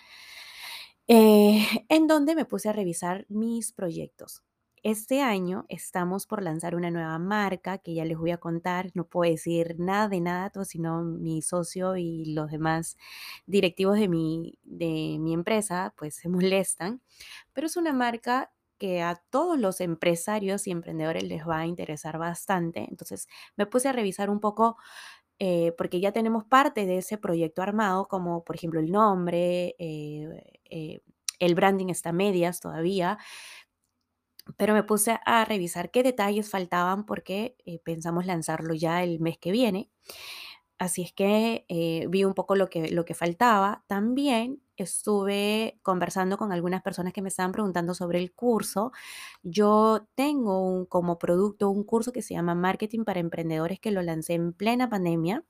Eh, 1.07 1.59
en 1.89 2.07
donde 2.07 2.35
me 2.35 2.45
puse 2.45 2.69
a 2.69 2.73
revisar 2.73 3.25
mis 3.29 3.71
proyectos. 3.73 4.43
este 4.83 5.21
año 5.21 5.65
estamos 5.69 6.27
por 6.27 6.41
lanzar 6.43 6.75
una 6.75 6.91
nueva 6.91 7.17
marca 7.19 7.77
que 7.79 7.93
ya 7.95 8.05
les 8.05 8.17
voy 8.17 8.31
a 8.31 8.37
contar. 8.37 8.91
No 8.93 9.05
puedo 9.07 9.29
decir 9.31 9.75
nada 9.79 10.07
de 10.07 10.21
nada, 10.21 10.51
sino 10.65 11.03
mi 11.03 11.41
socio 11.41 11.97
y 11.97 12.25
los 12.33 12.51
demás 12.51 12.95
directivos 13.47 13.97
de 13.99 14.07
mi, 14.07 14.59
de 14.63 15.17
mi 15.19 15.33
empresa, 15.33 15.93
pues 15.97 16.15
se 16.15 16.29
molestan. 16.29 17.01
Pero 17.53 17.67
es 17.67 17.75
una 17.77 17.91
marca 17.93 18.51
que 18.77 19.01
a 19.01 19.15
todos 19.31 19.57
los 19.59 19.81
empresarios 19.81 20.67
y 20.67 20.71
emprendedores 20.71 21.23
les 21.23 21.47
va 21.47 21.59
a 21.59 21.65
interesar 21.67 22.17
bastante. 22.19 22.85
Entonces 22.89 23.27
me 23.57 23.65
puse 23.65 23.89
a 23.89 23.93
revisar 23.93 24.29
un 24.29 24.39
poco 24.39 24.77
eh, 25.39 25.73
porque 25.77 25.99
ya 25.99 26.11
tenemos 26.11 26.45
parte 26.45 26.85
de 26.85 26.97
ese 26.99 27.17
proyecto 27.17 27.61
armado, 27.61 28.07
como 28.07 28.43
por 28.43 28.55
ejemplo 28.55 28.79
el 28.79 28.91
nombre, 28.91 29.75
eh, 29.79 30.43
eh, 30.69 31.01
el 31.39 31.55
branding 31.55 31.87
está 31.89 32.11
medias 32.11 32.59
todavía, 32.59 33.19
pero 34.57 34.73
me 34.73 34.83
puse 34.83 35.19
a 35.25 35.45
revisar 35.45 35.91
qué 35.91 36.03
detalles 36.03 36.49
faltaban 36.49 37.05
porque 37.05 37.57
pensamos 37.83 38.25
lanzarlo 38.25 38.73
ya 38.73 39.03
el 39.03 39.19
mes 39.19 39.37
que 39.37 39.51
viene. 39.51 39.91
Así 40.79 41.03
es 41.03 41.13
que 41.13 41.65
vi 42.09 42.23
un 42.23 42.33
poco 42.33 42.55
lo 42.55 42.69
que, 42.69 42.89
lo 42.91 43.05
que 43.05 43.13
faltaba. 43.15 43.83
También 43.87 44.61
estuve 44.83 45.79
conversando 45.81 46.37
con 46.37 46.51
algunas 46.51 46.81
personas 46.81 47.13
que 47.13 47.21
me 47.21 47.29
estaban 47.29 47.51
preguntando 47.51 47.93
sobre 47.93 48.19
el 48.19 48.33
curso. 48.33 48.91
Yo 49.43 50.07
tengo 50.15 50.61
un, 50.61 50.85
como 50.85 51.17
producto 51.19 51.69
un 51.69 51.83
curso 51.83 52.11
que 52.11 52.21
se 52.21 52.33
llama 52.33 52.55
Marketing 52.55 53.03
para 53.03 53.19
Emprendedores 53.19 53.79
que 53.79 53.91
lo 53.91 54.01
lancé 54.01 54.33
en 54.33 54.53
plena 54.53 54.89
pandemia. 54.89 55.43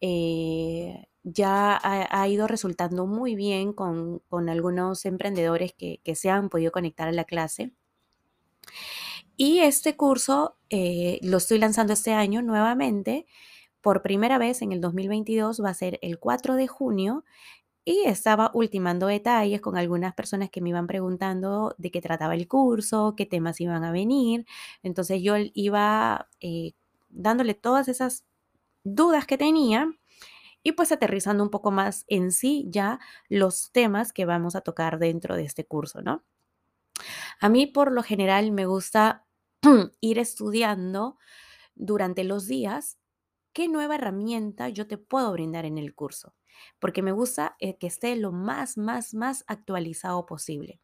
Eh, 0.00 1.08
ya 1.24 1.78
ha, 1.82 2.28
ido 2.28 2.46
resultando 2.46 3.06
muy 3.06 3.34
bien 3.34 3.72
con, 3.72 4.22
algunos 4.48 5.04
emprendedores 5.04 5.72
que, 5.74 6.00
se 6.14 6.30
han 6.30 6.48
podido 6.48 6.72
conectar 6.72 7.08
a 7.08 7.12
la 7.12 7.24
clase. 7.24 7.72
Y 9.36 9.60
este 9.60 9.96
curso 9.96 10.56
eh, 10.70 11.18
lo 11.22 11.36
estoy 11.36 11.58
lanzando 11.58 11.92
este 11.92 12.12
año 12.12 12.42
nuevamente. 12.42 13.26
Por 13.80 14.02
primera 14.02 14.38
vez 14.38 14.62
en 14.62 14.72
el 14.72 14.80
2022 14.80 15.62
va 15.62 15.70
a 15.70 15.74
ser 15.74 15.98
el 16.02 16.18
4 16.18 16.54
de 16.54 16.66
junio 16.66 17.24
y 17.88 18.02
estaba 18.04 18.50
ultimando 18.52 19.06
detalles 19.06 19.62
con 19.62 19.78
algunas 19.78 20.12
personas 20.12 20.50
que 20.50 20.60
me 20.60 20.68
iban 20.68 20.86
preguntando 20.86 21.74
de 21.78 21.90
qué 21.90 22.02
trataba 22.02 22.34
el 22.34 22.46
curso, 22.46 23.14
qué 23.16 23.24
temas 23.24 23.62
iban 23.62 23.82
a 23.82 23.90
venir. 23.90 24.44
Entonces 24.82 25.22
yo 25.22 25.36
iba 25.54 26.28
eh, 26.40 26.74
dándole 27.08 27.54
todas 27.54 27.88
esas 27.88 28.26
dudas 28.84 29.26
que 29.26 29.38
tenía 29.38 29.90
y 30.62 30.72
pues 30.72 30.92
aterrizando 30.92 31.42
un 31.42 31.48
poco 31.48 31.70
más 31.70 32.04
en 32.08 32.30
sí 32.30 32.66
ya 32.68 33.00
los 33.30 33.72
temas 33.72 34.12
que 34.12 34.26
vamos 34.26 34.54
a 34.54 34.60
tocar 34.60 34.98
dentro 34.98 35.34
de 35.34 35.44
este 35.44 35.64
curso, 35.64 36.02
¿no? 36.02 36.22
A 37.40 37.48
mí 37.48 37.66
por 37.66 37.90
lo 37.90 38.02
general 38.02 38.52
me 38.52 38.66
gusta 38.66 39.24
ir 40.00 40.18
estudiando 40.18 41.16
durante 41.74 42.22
los 42.24 42.46
días 42.46 42.98
qué 43.54 43.66
nueva 43.66 43.94
herramienta 43.94 44.68
yo 44.68 44.86
te 44.86 44.98
puedo 44.98 45.32
brindar 45.32 45.64
en 45.64 45.78
el 45.78 45.94
curso 45.94 46.34
porque 46.78 47.02
me 47.02 47.12
gusta 47.12 47.56
eh, 47.60 47.76
que 47.78 47.86
esté 47.86 48.16
lo 48.16 48.32
más, 48.32 48.76
más, 48.76 49.14
más 49.14 49.44
actualizado 49.46 50.26
posible. 50.26 50.80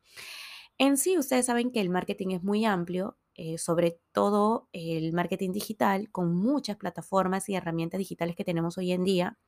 En 0.78 0.97
sí, 0.97 1.19
ustedes 1.19 1.47
saben 1.47 1.71
que 1.71 1.81
el 1.81 1.90
marketing 1.90 2.31
es 2.31 2.43
muy 2.43 2.64
amplio, 2.64 3.16
eh, 3.37 3.59
sobre 3.59 4.00
todo 4.12 4.69
el 4.73 5.12
marketing 5.12 5.52
digital, 5.52 6.11
con 6.11 6.35
muchas 6.35 6.76
plataformas 6.76 7.49
y 7.49 7.54
herramientas 7.54 7.99
digitales 7.99 8.37
que 8.37 8.45
tenemos 8.45 8.78
hoy 8.78 8.93
en 8.93 9.04
día. 9.04 9.38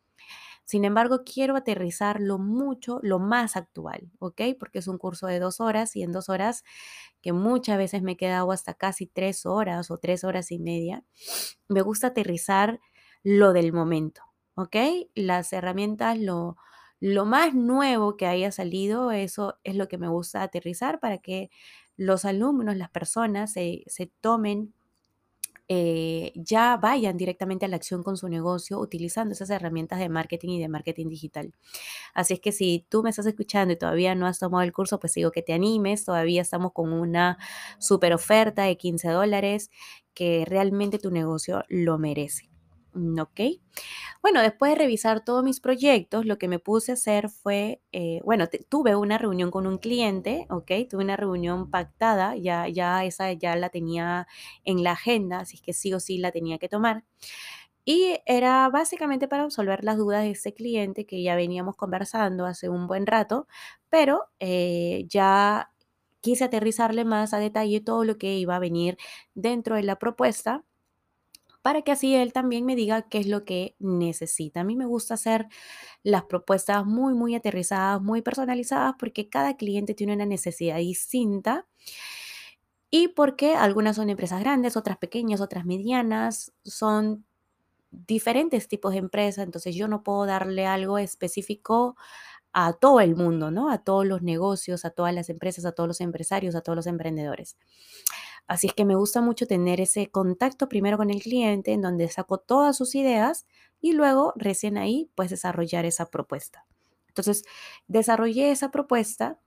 Sin 0.64 0.84
embargo, 0.84 1.22
quiero 1.24 1.54
aterrizarlo 1.54 2.38
mucho, 2.38 2.98
lo 3.02 3.20
más 3.20 3.56
actual, 3.56 4.10
¿ok? 4.18 4.42
Porque 4.58 4.80
es 4.80 4.88
un 4.88 4.98
curso 4.98 5.28
de 5.28 5.38
dos 5.38 5.60
horas 5.60 5.94
y 5.94 6.02
en 6.02 6.10
dos 6.10 6.28
horas, 6.28 6.64
que 7.22 7.32
muchas 7.32 7.78
veces 7.78 8.02
me 8.02 8.12
he 8.12 8.16
quedado 8.16 8.50
hasta 8.50 8.74
casi 8.74 9.06
tres 9.06 9.46
horas 9.46 9.92
o 9.92 9.98
tres 9.98 10.24
horas 10.24 10.50
y 10.50 10.58
media, 10.58 11.04
me 11.68 11.82
gusta 11.82 12.08
aterrizar 12.08 12.80
lo 13.22 13.52
del 13.52 13.72
momento, 13.72 14.22
¿ok? 14.56 14.76
Las 15.14 15.52
herramientas, 15.52 16.18
lo, 16.18 16.56
lo 17.00 17.24
más 17.26 17.54
nuevo 17.54 18.16
que 18.16 18.26
haya 18.26 18.50
salido, 18.50 19.12
eso 19.12 19.58
es 19.64 19.76
lo 19.76 19.88
que 19.88 19.98
me 19.98 20.08
gusta 20.08 20.42
aterrizar 20.42 20.98
para 21.00 21.18
que 21.18 21.50
los 21.96 22.24
alumnos, 22.24 22.76
las 22.76 22.90
personas 22.90 23.52
se, 23.52 23.84
tomen, 24.20 24.74
eh, 25.68 26.32
ya 26.36 26.76
vayan 26.76 27.16
directamente 27.16 27.66
a 27.66 27.68
la 27.68 27.76
acción 27.76 28.02
con 28.02 28.16
su 28.16 28.28
negocio 28.28 28.78
utilizando 28.78 29.32
esas 29.32 29.50
herramientas 29.50 29.98
de 29.98 30.08
marketing 30.08 30.50
y 30.50 30.60
de 30.60 30.68
marketing 30.68 31.08
digital. 31.08 31.54
Así 32.14 32.34
es 32.34 32.40
que 32.40 32.52
si 32.52 32.86
tú 32.88 33.02
me 33.02 33.10
estás 33.10 33.26
escuchando 33.26 33.74
y 33.74 33.78
todavía 33.78 34.14
no 34.14 34.26
has 34.26 34.38
tomado 34.38 34.62
el 34.64 34.72
curso, 34.72 35.00
pues 35.00 35.14
digo 35.14 35.32
que 35.32 35.42
te 35.42 35.54
animes. 35.54 36.04
Todavía 36.04 36.42
estamos 36.42 36.72
con 36.72 36.92
una 36.92 37.38
super 37.78 38.14
oferta 38.14 38.64
de 38.64 38.76
15 38.76 39.08
dólares 39.10 39.70
que 40.14 40.44
realmente 40.46 40.98
tu 40.98 41.10
negocio 41.10 41.64
lo 41.68 41.98
merece. 41.98 42.55
Mm, 42.96 43.18
¿Ok? 43.20 43.40
Bueno, 44.22 44.40
después 44.42 44.72
de 44.72 44.78
revisar 44.78 45.24
todos 45.24 45.44
mis 45.44 45.60
proyectos, 45.60 46.24
lo 46.24 46.38
que 46.38 46.48
me 46.48 46.58
puse 46.58 46.92
a 46.92 46.94
hacer 46.94 47.28
fue, 47.30 47.82
eh, 47.92 48.20
bueno, 48.24 48.46
tuve 48.70 48.96
una 48.96 49.18
reunión 49.18 49.50
con 49.50 49.66
un 49.66 49.78
cliente, 49.78 50.46
¿ok? 50.50 50.70
Tuve 50.90 51.04
una 51.04 51.16
reunión 51.16 51.70
pactada, 51.70 52.36
ya, 52.36 52.68
ya 52.68 53.04
esa 53.04 53.32
ya 53.34 53.54
la 53.56 53.68
tenía 53.68 54.26
en 54.64 54.82
la 54.82 54.92
agenda, 54.92 55.40
así 55.40 55.58
que 55.58 55.72
sí 55.74 55.92
o 55.92 56.00
sí 56.00 56.18
la 56.18 56.32
tenía 56.32 56.58
que 56.58 56.68
tomar. 56.70 57.04
Y 57.84 58.18
era 58.26 58.68
básicamente 58.70 59.28
para 59.28 59.44
resolver 59.44 59.84
las 59.84 59.96
dudas 59.98 60.22
de 60.24 60.30
ese 60.32 60.54
cliente 60.54 61.06
que 61.06 61.22
ya 61.22 61.36
veníamos 61.36 61.76
conversando 61.76 62.46
hace 62.46 62.68
un 62.68 62.86
buen 62.88 63.06
rato, 63.06 63.46
pero 63.90 64.24
eh, 64.40 65.06
ya 65.08 65.72
quise 66.22 66.44
aterrizarle 66.44 67.04
más 67.04 67.34
a 67.34 67.38
detalle 67.38 67.80
todo 67.80 68.04
lo 68.04 68.18
que 68.18 68.36
iba 68.38 68.56
a 68.56 68.58
venir 68.60 68.98
dentro 69.34 69.76
de 69.76 69.84
la 69.84 69.98
propuesta 69.98 70.64
para 71.66 71.82
que 71.82 71.90
así 71.90 72.14
él 72.14 72.32
también 72.32 72.64
me 72.64 72.76
diga 72.76 73.02
qué 73.08 73.18
es 73.18 73.26
lo 73.26 73.44
que 73.44 73.74
necesita. 73.80 74.60
A 74.60 74.64
mí 74.64 74.76
me 74.76 74.86
gusta 74.86 75.14
hacer 75.14 75.48
las 76.04 76.22
propuestas 76.22 76.86
muy, 76.86 77.12
muy 77.12 77.34
aterrizadas, 77.34 78.00
muy 78.00 78.22
personalizadas, 78.22 78.94
porque 78.96 79.28
cada 79.28 79.56
cliente 79.56 79.92
tiene 79.92 80.14
una 80.14 80.26
necesidad 80.26 80.76
distinta 80.76 81.66
y 82.88 83.08
porque 83.08 83.56
algunas 83.56 83.96
son 83.96 84.10
empresas 84.10 84.38
grandes, 84.38 84.76
otras 84.76 84.96
pequeñas, 84.98 85.40
otras 85.40 85.64
medianas, 85.64 86.52
son 86.64 87.24
diferentes 87.90 88.68
tipos 88.68 88.92
de 88.92 88.98
empresas, 88.98 89.44
entonces 89.44 89.74
yo 89.74 89.88
no 89.88 90.04
puedo 90.04 90.26
darle 90.26 90.66
algo 90.66 90.98
específico 90.98 91.96
a 92.52 92.74
todo 92.74 93.00
el 93.00 93.16
mundo, 93.16 93.50
¿no? 93.50 93.70
A 93.70 93.78
todos 93.78 94.06
los 94.06 94.22
negocios, 94.22 94.84
a 94.84 94.90
todas 94.90 95.14
las 95.14 95.30
empresas, 95.30 95.64
a 95.66 95.72
todos 95.72 95.88
los 95.88 96.00
empresarios, 96.00 96.54
a 96.54 96.62
todos 96.62 96.76
los 96.76 96.86
emprendedores. 96.86 97.56
Así 98.46 98.68
es 98.68 98.74
que 98.74 98.84
me 98.84 98.94
gusta 98.94 99.20
mucho 99.20 99.46
tener 99.46 99.80
ese 99.80 100.08
contacto 100.10 100.68
primero 100.68 100.96
con 100.96 101.10
el 101.10 101.22
cliente 101.22 101.72
en 101.72 101.82
donde 101.82 102.08
saco 102.08 102.38
todas 102.38 102.76
sus 102.76 102.94
ideas 102.94 103.46
y 103.80 103.92
luego 103.92 104.32
recién 104.36 104.78
ahí 104.78 105.10
pues 105.14 105.30
desarrollar 105.30 105.84
esa 105.84 106.06
propuesta. 106.10 106.66
Entonces, 107.08 107.44
desarrollé 107.88 108.50
esa 108.52 108.70
propuesta, 108.70 109.38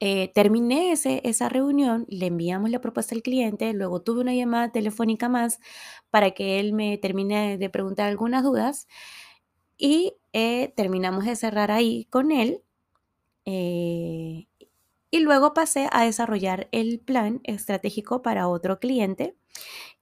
eh, 0.00 0.28
terminé 0.34 0.92
ese, 0.92 1.20
esa 1.24 1.48
reunión, 1.48 2.04
le 2.08 2.26
enviamos 2.26 2.70
la 2.70 2.80
propuesta 2.80 3.14
al 3.14 3.22
cliente, 3.22 3.72
luego 3.72 4.02
tuve 4.02 4.20
una 4.20 4.34
llamada 4.34 4.70
telefónica 4.72 5.28
más 5.28 5.60
para 6.10 6.32
que 6.32 6.60
él 6.60 6.72
me 6.72 6.98
termine 6.98 7.56
de 7.58 7.70
preguntar 7.70 8.08
algunas 8.08 8.42
dudas 8.44 8.86
y 9.78 10.14
eh, 10.32 10.72
terminamos 10.76 11.24
de 11.26 11.36
cerrar 11.36 11.70
ahí 11.70 12.06
con 12.10 12.32
él. 12.32 12.62
Eh, 13.46 14.46
y 15.14 15.20
luego 15.20 15.54
pasé 15.54 15.86
a 15.92 16.04
desarrollar 16.04 16.66
el 16.72 16.98
plan 16.98 17.40
estratégico 17.44 18.20
para 18.20 18.48
otro 18.48 18.80
cliente, 18.80 19.36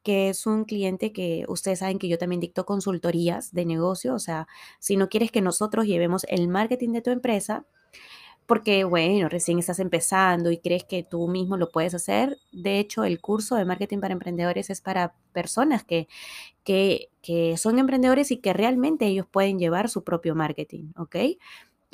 que 0.02 0.30
es 0.30 0.46
un 0.46 0.64
cliente 0.64 1.12
que 1.12 1.44
ustedes 1.48 1.80
saben 1.80 1.98
que 1.98 2.08
yo 2.08 2.16
también 2.16 2.40
dicto 2.40 2.64
consultorías 2.64 3.52
de 3.52 3.66
negocio. 3.66 4.14
O 4.14 4.18
sea, 4.18 4.48
si 4.78 4.96
no 4.96 5.10
quieres 5.10 5.30
que 5.30 5.42
nosotros 5.42 5.84
llevemos 5.84 6.24
el 6.30 6.48
marketing 6.48 6.92
de 6.92 7.02
tu 7.02 7.10
empresa, 7.10 7.66
porque 8.46 8.84
bueno, 8.84 9.28
recién 9.28 9.58
estás 9.58 9.80
empezando 9.80 10.50
y 10.50 10.56
crees 10.56 10.84
que 10.84 11.02
tú 11.02 11.28
mismo 11.28 11.58
lo 11.58 11.68
puedes 11.68 11.92
hacer. 11.92 12.38
De 12.50 12.78
hecho, 12.78 13.04
el 13.04 13.20
curso 13.20 13.56
de 13.56 13.66
marketing 13.66 14.00
para 14.00 14.14
emprendedores 14.14 14.70
es 14.70 14.80
para 14.80 15.14
personas 15.34 15.84
que, 15.84 16.08
que, 16.64 17.10
que 17.20 17.58
son 17.58 17.78
emprendedores 17.78 18.30
y 18.30 18.38
que 18.38 18.54
realmente 18.54 19.04
ellos 19.08 19.26
pueden 19.30 19.58
llevar 19.58 19.90
su 19.90 20.04
propio 20.04 20.34
marketing, 20.34 20.92
¿ok? 20.96 21.16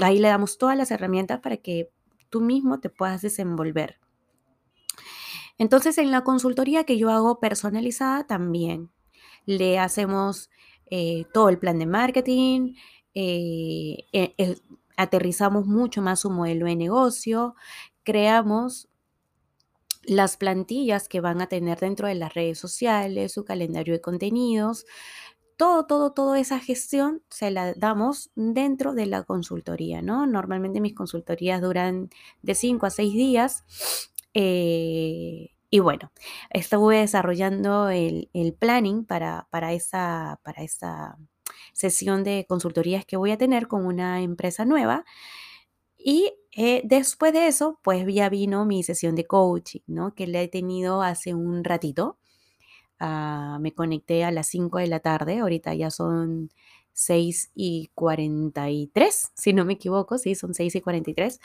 Ahí 0.00 0.20
le 0.20 0.28
damos 0.28 0.56
todas 0.56 0.76
las 0.76 0.92
herramientas 0.92 1.40
para 1.40 1.56
que 1.56 1.90
tú 2.30 2.40
mismo 2.40 2.80
te 2.80 2.90
puedas 2.90 3.23
desenvolver. 3.23 3.99
Entonces, 5.58 5.99
en 5.99 6.11
la 6.11 6.23
consultoría 6.23 6.85
que 6.85 6.99
yo 6.99 7.11
hago 7.11 7.40
personalizada 7.40 8.26
también 8.26 8.90
le 9.44 9.78
hacemos 9.78 10.50
eh, 10.90 11.25
todo 11.32 11.49
el 11.49 11.58
plan 11.58 11.78
de 11.78 11.87
marketing, 11.87 12.75
eh, 13.14 14.04
eh, 14.12 14.56
aterrizamos 14.97 15.66
mucho 15.66 16.02
más 16.02 16.20
su 16.20 16.30
modelo 16.30 16.66
de 16.66 16.76
negocio, 16.76 17.54
creamos 18.04 18.88
las 20.04 20.37
plantillas 20.37 21.08
que 21.08 21.20
van 21.20 21.40
a 21.40 21.49
tener 21.49 21.78
dentro 21.80 22.08
de 22.08 22.14
las 22.14 22.35
redes 22.35 22.58
sociales, 22.58 23.32
su 23.32 23.44
calendario 23.44 23.94
de 23.94 24.00
contenidos, 24.00 24.87
todo, 25.58 25.86
todo, 25.86 26.12
toda 26.12 26.40
esa 26.40 26.60
gestión 26.60 27.22
se 27.30 27.50
la 27.50 27.74
damos 27.74 28.30
dentro 28.36 28.94
de 28.94 29.06
la 29.06 29.24
consultoría, 29.24 30.02
¿no? 30.02 30.26
Normalmente 30.26 30.80
mis 30.80 30.94
consultorías 30.94 31.60
duran 31.62 32.10
de 32.42 32.54
5 32.54 32.86
a 32.86 32.90
6 32.90 33.12
días. 33.14 33.64
Eh, 34.34 35.50
Y 35.70 35.80
bueno, 35.80 36.12
estuve 36.50 36.98
desarrollando 37.00 37.90
el, 37.90 38.30
planning 38.58 39.04
para, 39.04 39.48
para, 39.50 39.72
esa, 39.74 40.40
para 40.44 40.62
esa 40.62 41.18
sesión 41.74 42.24
de 42.24 42.46
consultorías 42.48 43.04
que 43.06 43.16
voy 43.18 43.32
a 43.32 43.38
tener 43.38 43.68
con 43.68 43.84
una 43.86 44.22
empresa 44.22 44.64
nueva. 44.64 45.04
Y 45.98 46.32
eh, 46.56 46.82
después 46.84 47.32
de 47.32 47.48
eso, 47.48 47.78
pues 47.82 48.06
ya 48.12 48.28
vino 48.28 48.64
mi 48.64 48.82
sesión 48.82 49.14
de 49.14 49.26
coaching, 49.26 49.80
¿no? 49.86 50.14
Que 50.14 50.26
la 50.26 50.42
he 50.42 50.48
tenido 50.48 51.02
hace 51.02 51.34
un 51.34 51.64
ratito. 51.64 52.18
Ah, 53.00 53.58
me 53.60 53.74
conecté 53.74 54.24
a 54.24 54.30
las 54.30 54.48
5 54.48 54.78
de 54.78 54.88
la 54.88 55.00
tarde, 55.00 55.38
ahorita 55.38 55.74
ya 55.74 55.90
son 55.90 56.50
6 56.92 57.52
y 57.54 57.90
43, 57.94 59.32
si 59.34 59.52
no 59.52 59.64
me 59.64 59.74
equivoco, 59.74 60.18
sí, 60.18 60.34
son 60.34 60.54
6 60.54 60.74
y 60.74 60.80
43. 60.80 61.40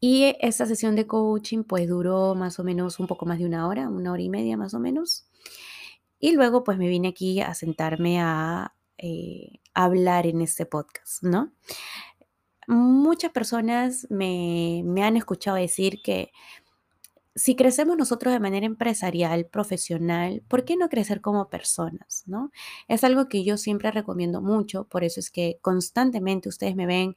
Y 0.00 0.36
esta 0.40 0.66
sesión 0.66 0.96
de 0.96 1.06
coaching 1.06 1.62
pues 1.64 1.88
duró 1.88 2.34
más 2.34 2.58
o 2.58 2.64
menos 2.64 3.00
un 3.00 3.06
poco 3.06 3.24
más 3.24 3.38
de 3.38 3.46
una 3.46 3.66
hora, 3.66 3.88
una 3.88 4.12
hora 4.12 4.20
y 4.20 4.28
media 4.28 4.58
más 4.58 4.74
o 4.74 4.78
menos. 4.78 5.26
Y 6.18 6.32
luego 6.32 6.62
pues 6.62 6.76
me 6.76 6.88
vine 6.88 7.08
aquí 7.08 7.40
a 7.40 7.54
sentarme 7.54 8.20
a 8.20 8.74
eh, 8.98 9.60
hablar 9.72 10.26
en 10.26 10.42
este 10.42 10.66
podcast, 10.66 11.22
¿no? 11.22 11.54
Muchas 12.66 13.32
personas 13.32 14.06
me, 14.10 14.82
me 14.84 15.04
han 15.04 15.16
escuchado 15.16 15.56
decir 15.56 16.02
que 16.02 16.32
si 17.36 17.56
crecemos 17.56 17.96
nosotros 17.96 18.32
de 18.32 18.40
manera 18.40 18.66
empresarial, 18.66 19.46
profesional, 19.46 20.42
¿por 20.48 20.64
qué 20.64 20.76
no 20.76 20.88
crecer 20.88 21.20
como 21.20 21.48
personas? 21.48 22.22
¿no? 22.26 22.52
Es 22.88 23.02
algo 23.04 23.28
que 23.28 23.44
yo 23.44 23.56
siempre 23.56 23.90
recomiendo 23.90 24.40
mucho, 24.40 24.84
por 24.84 25.04
eso 25.04 25.20
es 25.20 25.30
que 25.30 25.58
constantemente 25.60 26.48
ustedes 26.48 26.76
me 26.76 26.86
ven, 26.86 27.16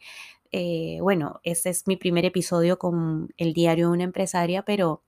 eh, 0.52 0.98
bueno, 1.02 1.40
este 1.44 1.70
es 1.70 1.88
mi 1.88 1.98
primer 1.98 2.26
episodio 2.26 2.80
con 2.80 3.30
el 3.38 3.54
diario 3.54 3.88
de 3.88 3.94
una 3.94 4.04
empresaria, 4.06 4.64
pero 4.64 5.04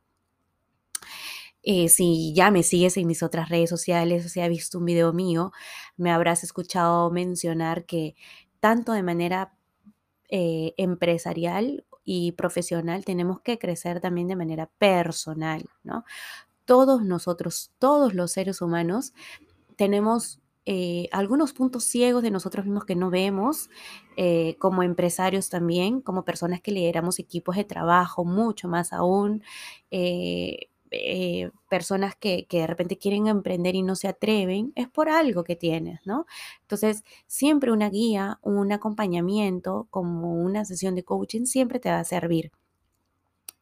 eh, 1.64 1.90
si 1.90 2.34
ya 2.34 2.52
me 2.52 2.64
sigues 2.64 2.96
en 2.98 3.08
mis 3.08 3.24
otras 3.24 3.50
redes 3.50 3.70
sociales 3.70 4.26
o 4.26 4.30
si 4.30 4.42
has 4.42 4.50
visto 4.50 4.78
un 4.78 4.86
video 4.86 5.12
mío, 5.14 5.52
me 5.98 6.12
habrás 6.12 6.44
escuchado 6.44 7.12
mencionar 7.12 7.86
que 7.86 8.16
tanto 8.60 8.94
de 8.94 9.04
manera 9.04 9.54
eh, 10.30 10.74
empresarial 10.78 11.86
y 12.12 12.32
profesional, 12.32 13.06
tenemos 13.06 13.40
que 13.42 13.60
crecer 13.60 14.02
también 14.02 14.28
de 14.28 14.36
manera 14.36 14.68
personal, 14.80 15.70
¿no? 15.84 16.06
Todos 16.66 17.04
nosotros, 17.04 17.72
todos 17.78 18.16
los 18.16 18.32
seres 18.32 18.64
humanos, 18.64 19.14
tenemos 19.76 20.40
eh, 20.66 21.08
algunos 21.12 21.54
puntos 21.54 21.84
ciegos 21.84 22.24
de 22.24 22.32
nosotros 22.32 22.66
mismos 22.66 22.86
que 22.86 22.96
no 22.96 23.12
vemos, 23.12 23.70
eh, 24.18 24.56
como 24.58 24.82
empresarios 24.82 25.50
también, 25.50 26.02
como 26.02 26.26
personas 26.26 26.62
que 26.62 26.72
lideramos 26.72 27.20
equipos 27.20 27.56
de 27.58 27.64
trabajo, 27.66 28.26
mucho 28.26 28.68
más 28.68 28.92
aún. 28.92 29.44
Eh, 29.92 30.69
eh, 30.92 31.52
personas 31.70 32.16
que, 32.16 32.48
de 32.50 32.68
repente 32.68 32.98
quieren 32.98 33.28
emprender 33.28 33.76
y 33.76 33.84
no 33.84 33.96
se 33.96 34.08
atreven, 34.08 34.72
es 34.76 34.88
por 34.88 35.10
algo 35.10 35.44
que 35.44 35.56
tienes, 35.56 36.00
¿no? 36.06 36.26
Entonces, 36.62 37.04
siempre 37.28 37.72
una 37.72 37.90
guía, 37.90 38.40
un 38.42 38.72
acompañamiento, 38.72 39.88
como 39.90 40.34
una 40.34 40.66
sesión 40.66 40.96
de 40.96 41.04
coaching, 41.04 41.46
siempre 41.46 41.80
te 41.80 41.90
va 41.90 42.00
a 42.00 42.06
servir. 42.06 42.52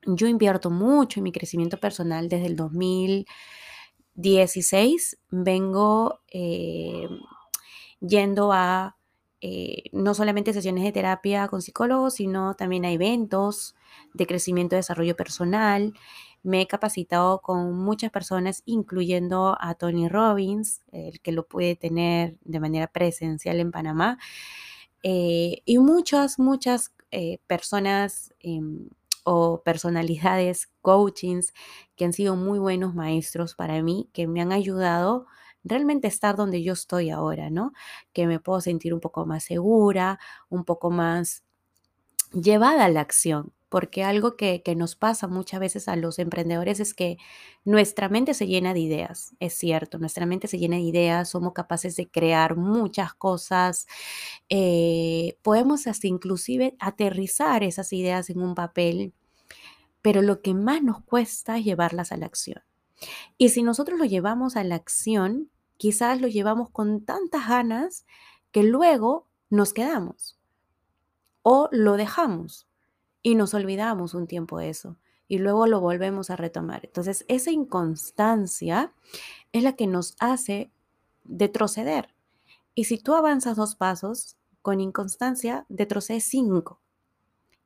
Yo 0.05 0.27
invierto 0.27 0.69
mucho 0.69 1.19
en 1.19 1.23
mi 1.25 1.31
crecimiento 1.31 1.79
personal 1.79 2.29
desde 2.29 2.45
el 2.47 2.55
2016. 2.55 5.17
Vengo 5.29 6.21
eh, 6.31 7.07
yendo 7.99 8.51
a 8.53 8.97
eh, 9.41 9.83
no 9.91 10.13
solamente 10.15 10.53
sesiones 10.53 10.83
de 10.83 10.91
terapia 10.91 11.47
con 11.47 11.61
psicólogos, 11.61 12.15
sino 12.15 12.55
también 12.55 12.85
a 12.85 12.91
eventos 12.91 13.75
de 14.13 14.25
crecimiento 14.25 14.75
y 14.75 14.77
desarrollo 14.77 15.15
personal 15.15 15.93
me 16.47 16.61
he 16.61 16.67
capacitado 16.67 17.41
con 17.41 17.73
muchas 17.77 18.09
personas, 18.11 18.63
incluyendo 18.65 19.57
a 19.59 19.75
Tony 19.75 20.07
Robbins, 20.07 20.81
el 20.91 21.19
que 21.21 21.33
lo 21.33 21.45
puede 21.47 21.75
tener 21.75 22.37
de 22.45 22.59
manera 22.61 22.87
presencial 22.87 23.59
en 23.59 23.71
Panamá, 23.71 24.17
eh, 25.03 25.61
y 25.65 25.77
muchas, 25.79 26.39
muchas 26.39 26.93
eh, 27.11 27.39
personas 27.47 28.33
em, 28.39 28.89
o 29.25 29.61
personalidades, 29.63 30.69
coachings, 30.81 31.53
que 31.95 32.05
han 32.05 32.13
sido 32.13 32.35
muy 32.37 32.59
buenos 32.59 32.95
maestros 32.95 33.55
para 33.55 33.81
mí, 33.83 34.09
que 34.13 34.27
me 34.27 34.41
han 34.41 34.51
ayudado 34.53 35.27
realmente 35.63 36.07
estar 36.07 36.37
donde 36.37 36.63
yo 36.63 36.73
estoy 36.73 37.09
ahora, 37.09 37.49
¿no? 37.49 37.73
Que 38.13 38.25
me 38.27 38.39
puedo 38.39 38.61
sentir 38.61 38.93
un 38.93 39.01
poco 39.01 39.25
más 39.25 39.43
segura, 39.43 40.19
un 40.49 40.63
poco 40.65 40.91
más 40.91 41.43
llevada 42.33 42.85
a 42.85 42.89
la 42.89 43.01
acción 43.01 43.53
porque 43.69 44.03
algo 44.03 44.35
que, 44.37 44.61
nos 44.75 44.95
pasa 44.95 45.27
muchas 45.27 45.59
veces 45.59 45.87
a 45.87 45.95
los 45.95 46.19
emprendedores 46.19 46.79
es 46.79 46.93
que 46.93 47.17
nuestra 47.65 48.09
mente 48.09 48.33
se 48.33 48.47
llena 48.47 48.73
de 48.73 48.79
ideas, 48.79 49.35
es 49.39 49.53
cierto, 49.53 49.97
nuestra 49.97 50.25
mente 50.25 50.47
se 50.47 50.57
llena 50.57 50.77
de 50.77 50.83
ideas, 50.83 51.29
somos 51.29 51.53
capaces 51.53 51.95
de 51.95 52.09
crear 52.09 52.55
muchas 52.55 53.13
cosas, 53.13 53.87
eh, 54.49 55.37
podemos 55.41 55.87
hasta 55.87 56.07
inclusive 56.07 56.75
aterrizar 56.79 57.63
esas 57.63 57.91
ideas 57.93 58.29
en 58.29 58.41
un 58.41 58.55
papel, 58.55 59.13
pero 60.01 60.21
lo 60.21 60.41
que 60.41 60.53
más 60.53 60.81
nos 60.81 61.03
cuesta 61.03 61.57
es 61.57 61.65
llevarlas 61.65 62.11
a 62.11 62.17
la 62.17 62.27
acción. 62.27 62.63
Y 63.37 63.49
si 63.49 63.63
nosotros 63.63 63.99
lo 63.99 64.05
llevamos 64.05 64.55
a 64.55 64.63
la 64.63 64.75
acción, 64.75 65.49
quizás 65.77 66.21
lo 66.21 66.27
llevamos 66.27 66.69
con 66.71 67.03
tantas 67.03 67.47
ganas 67.47 68.05
que 68.51 68.63
luego 68.63 69.27
nos 69.49 69.73
quedamos 69.73 70.39
o 71.43 71.69
lo 71.71 71.97
dejamos 71.97 72.66
y 73.27 73.35
nos 73.35 73.53
olvidamos 73.53 74.13
un 74.13 74.25
tiempo 74.25 74.57
de 74.57 74.69
eso 74.69 74.95
y 75.27 75.39
luego 75.39 75.67
lo 75.67 75.81
volvemos 75.81 76.29
a 76.29 76.37
retomar. 76.37 76.85
Entonces, 76.85 77.25
esa 77.27 77.51
inconstancia 77.51 78.93
es 79.51 79.63
la 79.63 79.73
que 79.73 79.85
nos 79.85 80.15
hace 80.21 80.71
retroceder. 81.25 82.15
Y 82.73 82.85
si 82.85 82.97
tú 82.97 83.15
avanzas 83.15 83.57
dos 83.57 83.75
pasos, 83.75 84.37
con 84.61 84.79
inconstancia, 84.79 85.65
retrocedes 85.67 86.23
cinco. 86.23 86.79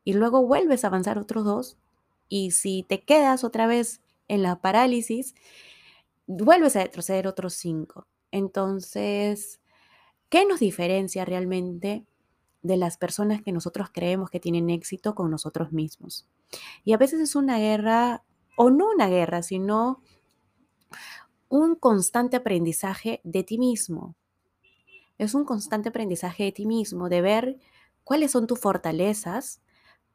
Y 0.04 0.14
luego 0.14 0.48
vuelves 0.48 0.84
a 0.84 0.88
avanzar 0.88 1.20
otros 1.20 1.46
dos. 1.46 1.78
Y 2.28 2.50
si 2.50 2.82
te 2.82 3.04
quedas 3.04 3.44
otra 3.44 3.68
vez 3.68 4.02
en 4.28 4.42
la 4.42 4.62
parálisis, 4.62 5.36
vuelves 6.26 6.76
a 6.76 6.82
retroceder 6.82 7.28
otros 7.28 7.54
cinco. 7.54 8.08
Entonces, 8.32 9.62
¿qué 10.30 10.44
nos 10.44 10.60
diferencia 10.60 11.24
realmente 11.24 12.08
de 12.62 12.78
las 12.78 12.98
personas 12.98 13.42
que 13.42 13.52
nosotros 13.52 13.90
creemos 13.92 14.30
que 14.30 14.40
tienen 14.40 14.70
éxito 14.70 15.16
con 15.16 15.32
nosotros 15.32 15.72
mismos. 15.72 16.28
Y 16.84 16.94
a 16.94 16.98
veces 16.98 17.20
es 17.20 17.36
una 17.36 17.58
guerra, 17.58 18.24
o 18.56 18.70
no 18.70 18.90
una 18.94 19.08
guerra, 19.08 19.42
sino 19.42 20.02
un 21.50 21.76
constante 21.76 22.38
aprendizaje 22.38 23.22
de 23.24 23.44
ti 23.44 23.58
mismo. 23.58 24.16
Es 25.18 25.34
un 25.34 25.46
constante 25.46 25.90
aprendizaje 25.90 26.46
de 26.46 26.52
ti 26.52 26.66
mismo, 26.66 27.10
de 27.10 27.22
ver 27.22 27.60
cuáles 28.04 28.32
son 28.32 28.48
tus 28.48 28.60
fortalezas, 28.60 29.62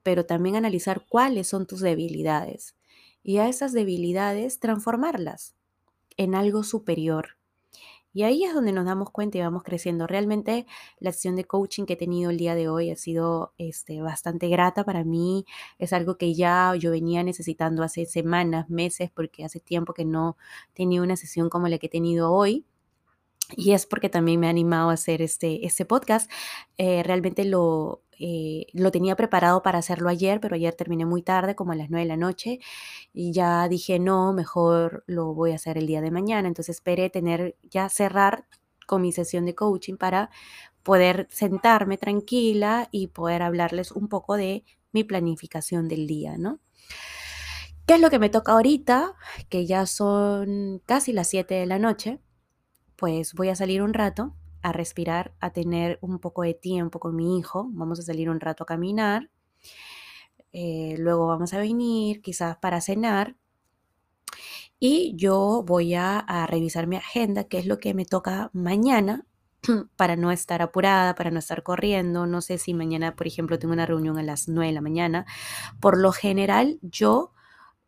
pero 0.02 0.24
también 0.24 0.56
analizar 0.56 1.06
cuáles 1.08 1.48
son 1.48 1.66
tus 1.66 1.80
debilidades. 1.80 2.76
Y 3.22 3.38
a 3.38 3.48
esas 3.48 3.72
debilidades 3.72 4.60
transformarlas 4.60 5.56
en 6.16 6.34
algo 6.34 6.62
superior. 6.62 7.36
Y 8.16 8.22
ahí 8.22 8.44
es 8.44 8.54
donde 8.54 8.72
nos 8.72 8.86
damos 8.86 9.10
cuenta 9.10 9.36
y 9.36 9.42
vamos 9.42 9.62
creciendo. 9.62 10.06
Realmente 10.06 10.64
la 11.00 11.12
sesión 11.12 11.36
de 11.36 11.44
coaching 11.44 11.84
que 11.84 11.92
he 11.92 11.96
tenido 11.96 12.30
el 12.30 12.38
día 12.38 12.54
de 12.54 12.66
hoy 12.66 12.90
ha 12.90 12.96
sido 12.96 13.52
este, 13.58 14.00
bastante 14.00 14.48
grata 14.48 14.84
para 14.84 15.04
mí. 15.04 15.44
Es 15.78 15.92
algo 15.92 16.16
que 16.16 16.32
ya 16.32 16.74
yo 16.78 16.90
venía 16.92 17.22
necesitando 17.22 17.82
hace 17.82 18.06
semanas, 18.06 18.70
meses, 18.70 19.10
porque 19.14 19.44
hace 19.44 19.60
tiempo 19.60 19.92
que 19.92 20.06
no 20.06 20.38
tenía 20.72 21.02
una 21.02 21.16
sesión 21.16 21.50
como 21.50 21.68
la 21.68 21.76
que 21.76 21.88
he 21.88 21.90
tenido 21.90 22.32
hoy. 22.32 22.64
Y 23.54 23.72
es 23.72 23.86
porque 23.86 24.08
también 24.08 24.40
me 24.40 24.46
ha 24.48 24.50
animado 24.50 24.90
a 24.90 24.94
hacer 24.94 25.22
este, 25.22 25.64
este 25.66 25.84
podcast. 25.84 26.30
Eh, 26.78 27.02
realmente 27.04 27.44
lo, 27.44 28.02
eh, 28.18 28.66
lo 28.72 28.90
tenía 28.90 29.14
preparado 29.16 29.62
para 29.62 29.78
hacerlo 29.78 30.08
ayer, 30.08 30.40
pero 30.40 30.56
ayer 30.56 30.74
terminé 30.74 31.04
muy 31.04 31.22
tarde, 31.22 31.54
como 31.54 31.72
a 31.72 31.76
las 31.76 31.90
9 31.90 32.04
de 32.04 32.08
la 32.08 32.16
noche, 32.16 32.58
y 33.12 33.32
ya 33.32 33.68
dije, 33.68 33.98
no, 33.98 34.32
mejor 34.32 35.04
lo 35.06 35.34
voy 35.34 35.52
a 35.52 35.56
hacer 35.56 35.78
el 35.78 35.86
día 35.86 36.00
de 36.00 36.10
mañana. 36.10 36.48
Entonces 36.48 36.76
esperé 36.76 37.10
tener, 37.10 37.56
ya 37.62 37.88
cerrar 37.88 38.46
con 38.86 39.02
mi 39.02 39.12
sesión 39.12 39.44
de 39.46 39.54
coaching 39.54 39.96
para 39.96 40.30
poder 40.82 41.26
sentarme 41.30 41.98
tranquila 41.98 42.88
y 42.92 43.08
poder 43.08 43.42
hablarles 43.42 43.92
un 43.92 44.08
poco 44.08 44.36
de 44.36 44.64
mi 44.92 45.04
planificación 45.04 45.88
del 45.88 46.06
día, 46.06 46.38
¿no? 46.38 46.60
¿Qué 47.86 47.94
es 47.94 48.00
lo 48.00 48.10
que 48.10 48.18
me 48.18 48.30
toca 48.30 48.52
ahorita? 48.52 49.14
Que 49.48 49.66
ya 49.66 49.86
son 49.86 50.82
casi 50.86 51.12
las 51.12 51.28
7 51.28 51.54
de 51.54 51.66
la 51.66 51.78
noche. 51.78 52.20
Pues 52.96 53.34
voy 53.34 53.50
a 53.50 53.56
salir 53.56 53.82
un 53.82 53.94
rato 53.94 54.34
a 54.62 54.72
respirar, 54.72 55.34
a 55.38 55.50
tener 55.50 55.98
un 56.00 56.18
poco 56.18 56.42
de 56.42 56.54
tiempo 56.54 56.98
con 56.98 57.14
mi 57.14 57.38
hijo. 57.38 57.68
Vamos 57.70 57.98
a 58.00 58.02
salir 58.02 58.28
un 58.30 58.40
rato 58.40 58.64
a 58.64 58.66
caminar. 58.66 59.30
Eh, 60.52 60.96
luego 60.98 61.26
vamos 61.26 61.52
a 61.54 61.58
venir 61.58 62.22
quizás 62.22 62.56
para 62.56 62.80
cenar. 62.80 63.36
Y 64.78 65.14
yo 65.16 65.62
voy 65.66 65.94
a, 65.94 66.24
revisar 66.48 66.86
mi 66.86 66.96
agenda, 66.96 67.44
qué 67.44 67.58
es 67.58 67.66
lo 67.66 67.78
que 67.78 67.94
me 67.94 68.04
toca 68.04 68.50
mañana, 68.52 69.26
para 69.96 70.16
no 70.16 70.32
estar 70.32 70.62
apurada, 70.62 71.14
para 71.14 71.30
no 71.30 71.38
estar 71.38 71.62
corriendo. 71.62 72.26
No 72.26 72.40
sé 72.40 72.58
si 72.58 72.74
mañana, 72.74 73.16
por 73.16 73.26
ejemplo, 73.26 73.58
tengo 73.58 73.74
una 73.74 73.86
reunión 73.86 74.18
a 74.18 74.22
las 74.22 74.48
9 74.48 74.68
de 74.68 74.74
la 74.74 74.80
mañana. 74.80 75.26
Por 75.80 75.98
lo 75.98 76.12
general, 76.12 76.78
yo 76.82 77.32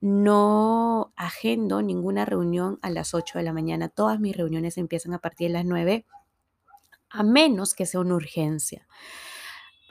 no 0.00 1.12
agendo 1.16 1.82
ninguna 1.82 2.24
reunión 2.24 2.78
a 2.82 2.90
las 2.90 3.14
8 3.14 3.38
de 3.38 3.44
la 3.44 3.52
mañana. 3.52 3.88
Todas 3.88 4.20
mis 4.20 4.36
reuniones 4.36 4.78
empiezan 4.78 5.14
a 5.14 5.18
partir 5.18 5.48
de 5.48 5.54
las 5.54 5.64
9, 5.64 6.06
a 7.10 7.22
menos 7.22 7.74
que 7.74 7.86
sea 7.86 8.00
una 8.00 8.14
urgencia. 8.14 8.86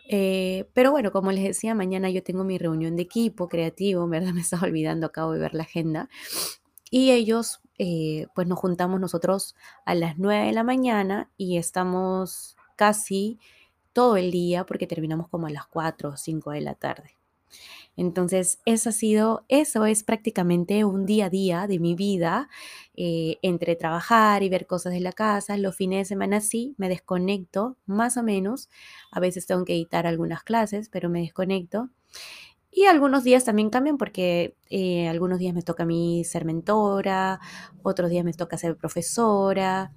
Eh, 0.10 0.70
pero 0.74 0.92
bueno, 0.92 1.12
como 1.12 1.32
les 1.32 1.44
decía, 1.44 1.76
mañana 1.76 2.10
yo 2.10 2.24
tengo 2.24 2.44
mi 2.44 2.58
reunión 2.58 2.96
de 2.96 3.04
equipo 3.04 3.50
creativo, 3.50 4.08
¿verdad? 4.08 4.34
Me 4.34 4.42
estaba 4.42 4.64
olvidando, 4.68 5.08
acabo 5.08 5.34
de 5.34 5.40
ver 5.40 5.54
la 5.54 5.64
agenda. 5.64 6.10
Y 6.90 7.12
ellos, 7.12 7.60
eh, 7.78 8.28
pues 8.34 8.48
nos 8.48 8.60
juntamos 8.60 9.00
nosotros 9.00 9.56
a 9.86 9.94
las 9.94 10.18
9 10.18 10.46
de 10.48 10.54
la 10.54 10.64
mañana 10.64 11.30
y 11.36 11.58
estamos 11.58 12.56
casi 12.78 13.40
todo 13.92 14.16
el 14.16 14.32
día 14.32 14.66
porque 14.66 14.88
terminamos 14.88 15.28
como 15.28 15.48
a 15.48 15.50
las 15.50 15.68
4 15.68 16.12
o 16.12 16.18
5 16.18 16.52
de 16.52 16.62
la 16.62 16.76
tarde. 16.76 17.17
Entonces, 17.96 18.60
eso 18.66 18.90
ha 18.90 18.92
sido, 18.92 19.46
eso 19.50 19.86
es 19.86 20.04
prácticamente 20.04 20.86
un 20.86 21.06
día 21.06 21.26
a 21.28 21.30
día 21.30 21.68
de 21.68 21.80
mi 21.80 21.96
vida, 21.96 22.50
eh, 22.96 23.38
entre 23.42 23.76
trabajar 23.76 24.44
y 24.44 24.50
ver 24.50 24.68
cosas 24.68 24.94
de 24.94 25.00
la 25.02 25.12
casa. 25.14 25.58
Los 25.58 25.76
fines 25.76 26.00
de 26.00 26.06
semana 26.06 26.42
sí, 26.42 26.76
me 26.78 26.90
desconecto 26.90 27.78
más 27.86 28.18
o 28.18 28.24
menos. 28.24 28.70
A 29.12 29.20
veces 29.20 29.48
tengo 29.48 29.66
que 29.66 29.74
editar 29.74 30.08
algunas 30.08 30.44
clases, 30.44 30.90
pero 30.90 31.10
me 31.10 31.22
desconecto. 31.22 31.90
Y 32.72 32.86
algunos 32.86 33.24
días 33.24 33.44
también 33.46 33.70
cambian 33.70 33.98
porque 33.98 34.56
eh, 34.70 35.08
algunos 35.08 35.40
días 35.40 35.54
me 35.56 35.64
toca 35.64 35.84
a 35.84 35.86
mí 35.86 36.24
ser 36.24 36.46
mentora, 36.46 37.40
otros 37.84 38.10
días 38.10 38.24
me 38.26 38.34
toca 38.34 38.58
ser 38.58 38.78
profesora 38.78 39.94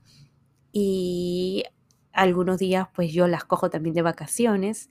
y 0.73 1.65
algunos 2.13 2.59
días 2.59 2.89
pues 2.95 3.13
yo 3.13 3.29
las 3.29 3.45
cojo 3.45 3.71
también 3.71 3.95
de 3.95 4.03
vacaciones. 4.03 4.91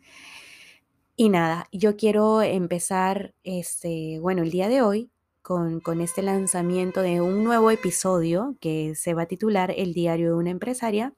Y 1.21 1.27
nada, 1.27 1.67
yo 1.73 1.97
quiero 1.97 2.41
empezar, 2.41 3.35
este, 3.43 4.19
bueno, 4.21 4.41
el 4.41 4.51
día 4.51 4.69
de 4.69 4.81
hoy 4.81 5.11
con, 5.41 5.81
con 5.81 5.99
este 5.99 6.21
lanzamiento 6.21 7.01
de 7.01 7.19
un 7.19 7.43
nuevo 7.43 7.71
episodio 7.71 8.55
que 8.61 8.95
se 8.95 9.13
va 9.13 9.23
a 9.23 9.25
titular 9.25 9.73
El 9.75 9.93
diario 9.93 10.29
de 10.29 10.35
una 10.37 10.49
empresaria, 10.49 11.13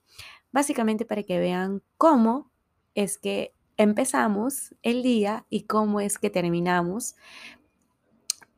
básicamente 0.52 1.06
para 1.06 1.22
que 1.22 1.38
vean 1.38 1.84
cómo 1.98 2.52
es 2.96 3.20
que 3.20 3.54
empezamos 3.78 4.74
el 4.82 5.04
día 5.04 5.46
y 5.52 5.66
cómo 5.68 6.02
es 6.02 6.18
que 6.18 6.32
terminamos. 6.32 7.14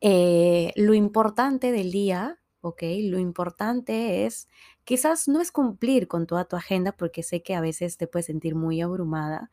Eh, 0.00 0.72
lo 0.76 0.94
importante 0.94 1.72
del 1.72 1.92
día, 1.92 2.40
¿ok? 2.62 2.84
Lo 3.02 3.18
importante 3.18 4.24
es, 4.24 4.48
quizás 4.84 5.28
no 5.28 5.40
es 5.40 5.50
cumplir 5.50 6.08
con 6.08 6.26
toda 6.26 6.44
tu 6.44 6.56
agenda, 6.56 6.92
porque 6.92 7.22
sé 7.22 7.42
que 7.42 7.54
a 7.54 7.60
veces 7.60 7.96
te 7.96 8.06
puedes 8.06 8.26
sentir 8.26 8.54
muy 8.54 8.80
abrumada, 8.80 9.50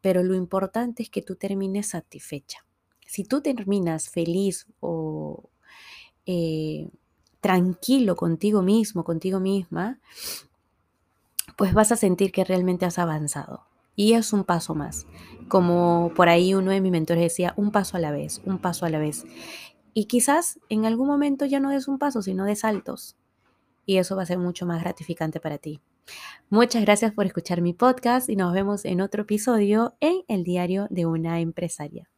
pero 0.00 0.22
lo 0.22 0.34
importante 0.34 1.02
es 1.02 1.10
que 1.10 1.22
tú 1.22 1.36
termines 1.36 1.88
satisfecha. 1.88 2.64
Si 3.06 3.24
tú 3.24 3.40
terminas 3.40 4.10
feliz 4.10 4.66
o 4.80 5.48
eh, 6.26 6.88
tranquilo 7.40 8.16
contigo 8.16 8.62
mismo, 8.62 9.04
contigo 9.04 9.40
misma, 9.40 9.98
pues 11.56 11.74
vas 11.74 11.92
a 11.92 11.96
sentir 11.96 12.32
que 12.32 12.44
realmente 12.44 12.86
has 12.86 12.98
avanzado. 12.98 13.64
Y 13.96 14.14
es 14.14 14.32
un 14.32 14.44
paso 14.44 14.74
más. 14.74 15.06
Como 15.48 16.12
por 16.16 16.28
ahí 16.28 16.54
uno 16.54 16.70
de 16.70 16.80
mis 16.80 16.90
mentores 16.90 17.22
decía, 17.22 17.54
un 17.56 17.70
paso 17.70 17.96
a 17.96 18.00
la 18.00 18.10
vez, 18.10 18.40
un 18.44 18.58
paso 18.58 18.86
a 18.86 18.90
la 18.90 18.98
vez. 18.98 19.24
Y 19.92 20.06
quizás 20.06 20.58
en 20.68 20.86
algún 20.86 21.06
momento 21.06 21.44
ya 21.44 21.60
no 21.60 21.70
des 21.70 21.86
un 21.86 21.98
paso, 21.98 22.22
sino 22.22 22.44
de 22.44 22.56
saltos. 22.56 23.16
Y 23.86 23.98
eso 23.98 24.16
va 24.16 24.22
a 24.22 24.26
ser 24.26 24.38
mucho 24.38 24.66
más 24.66 24.82
gratificante 24.82 25.40
para 25.40 25.58
ti. 25.58 25.80
Muchas 26.50 26.82
gracias 26.82 27.12
por 27.12 27.26
escuchar 27.26 27.60
mi 27.60 27.72
podcast 27.72 28.28
y 28.28 28.36
nos 28.36 28.52
vemos 28.52 28.84
en 28.84 29.00
otro 29.00 29.22
episodio 29.22 29.96
en 30.00 30.22
el 30.28 30.44
diario 30.44 30.86
de 30.90 31.06
una 31.06 31.40
empresaria. 31.40 32.08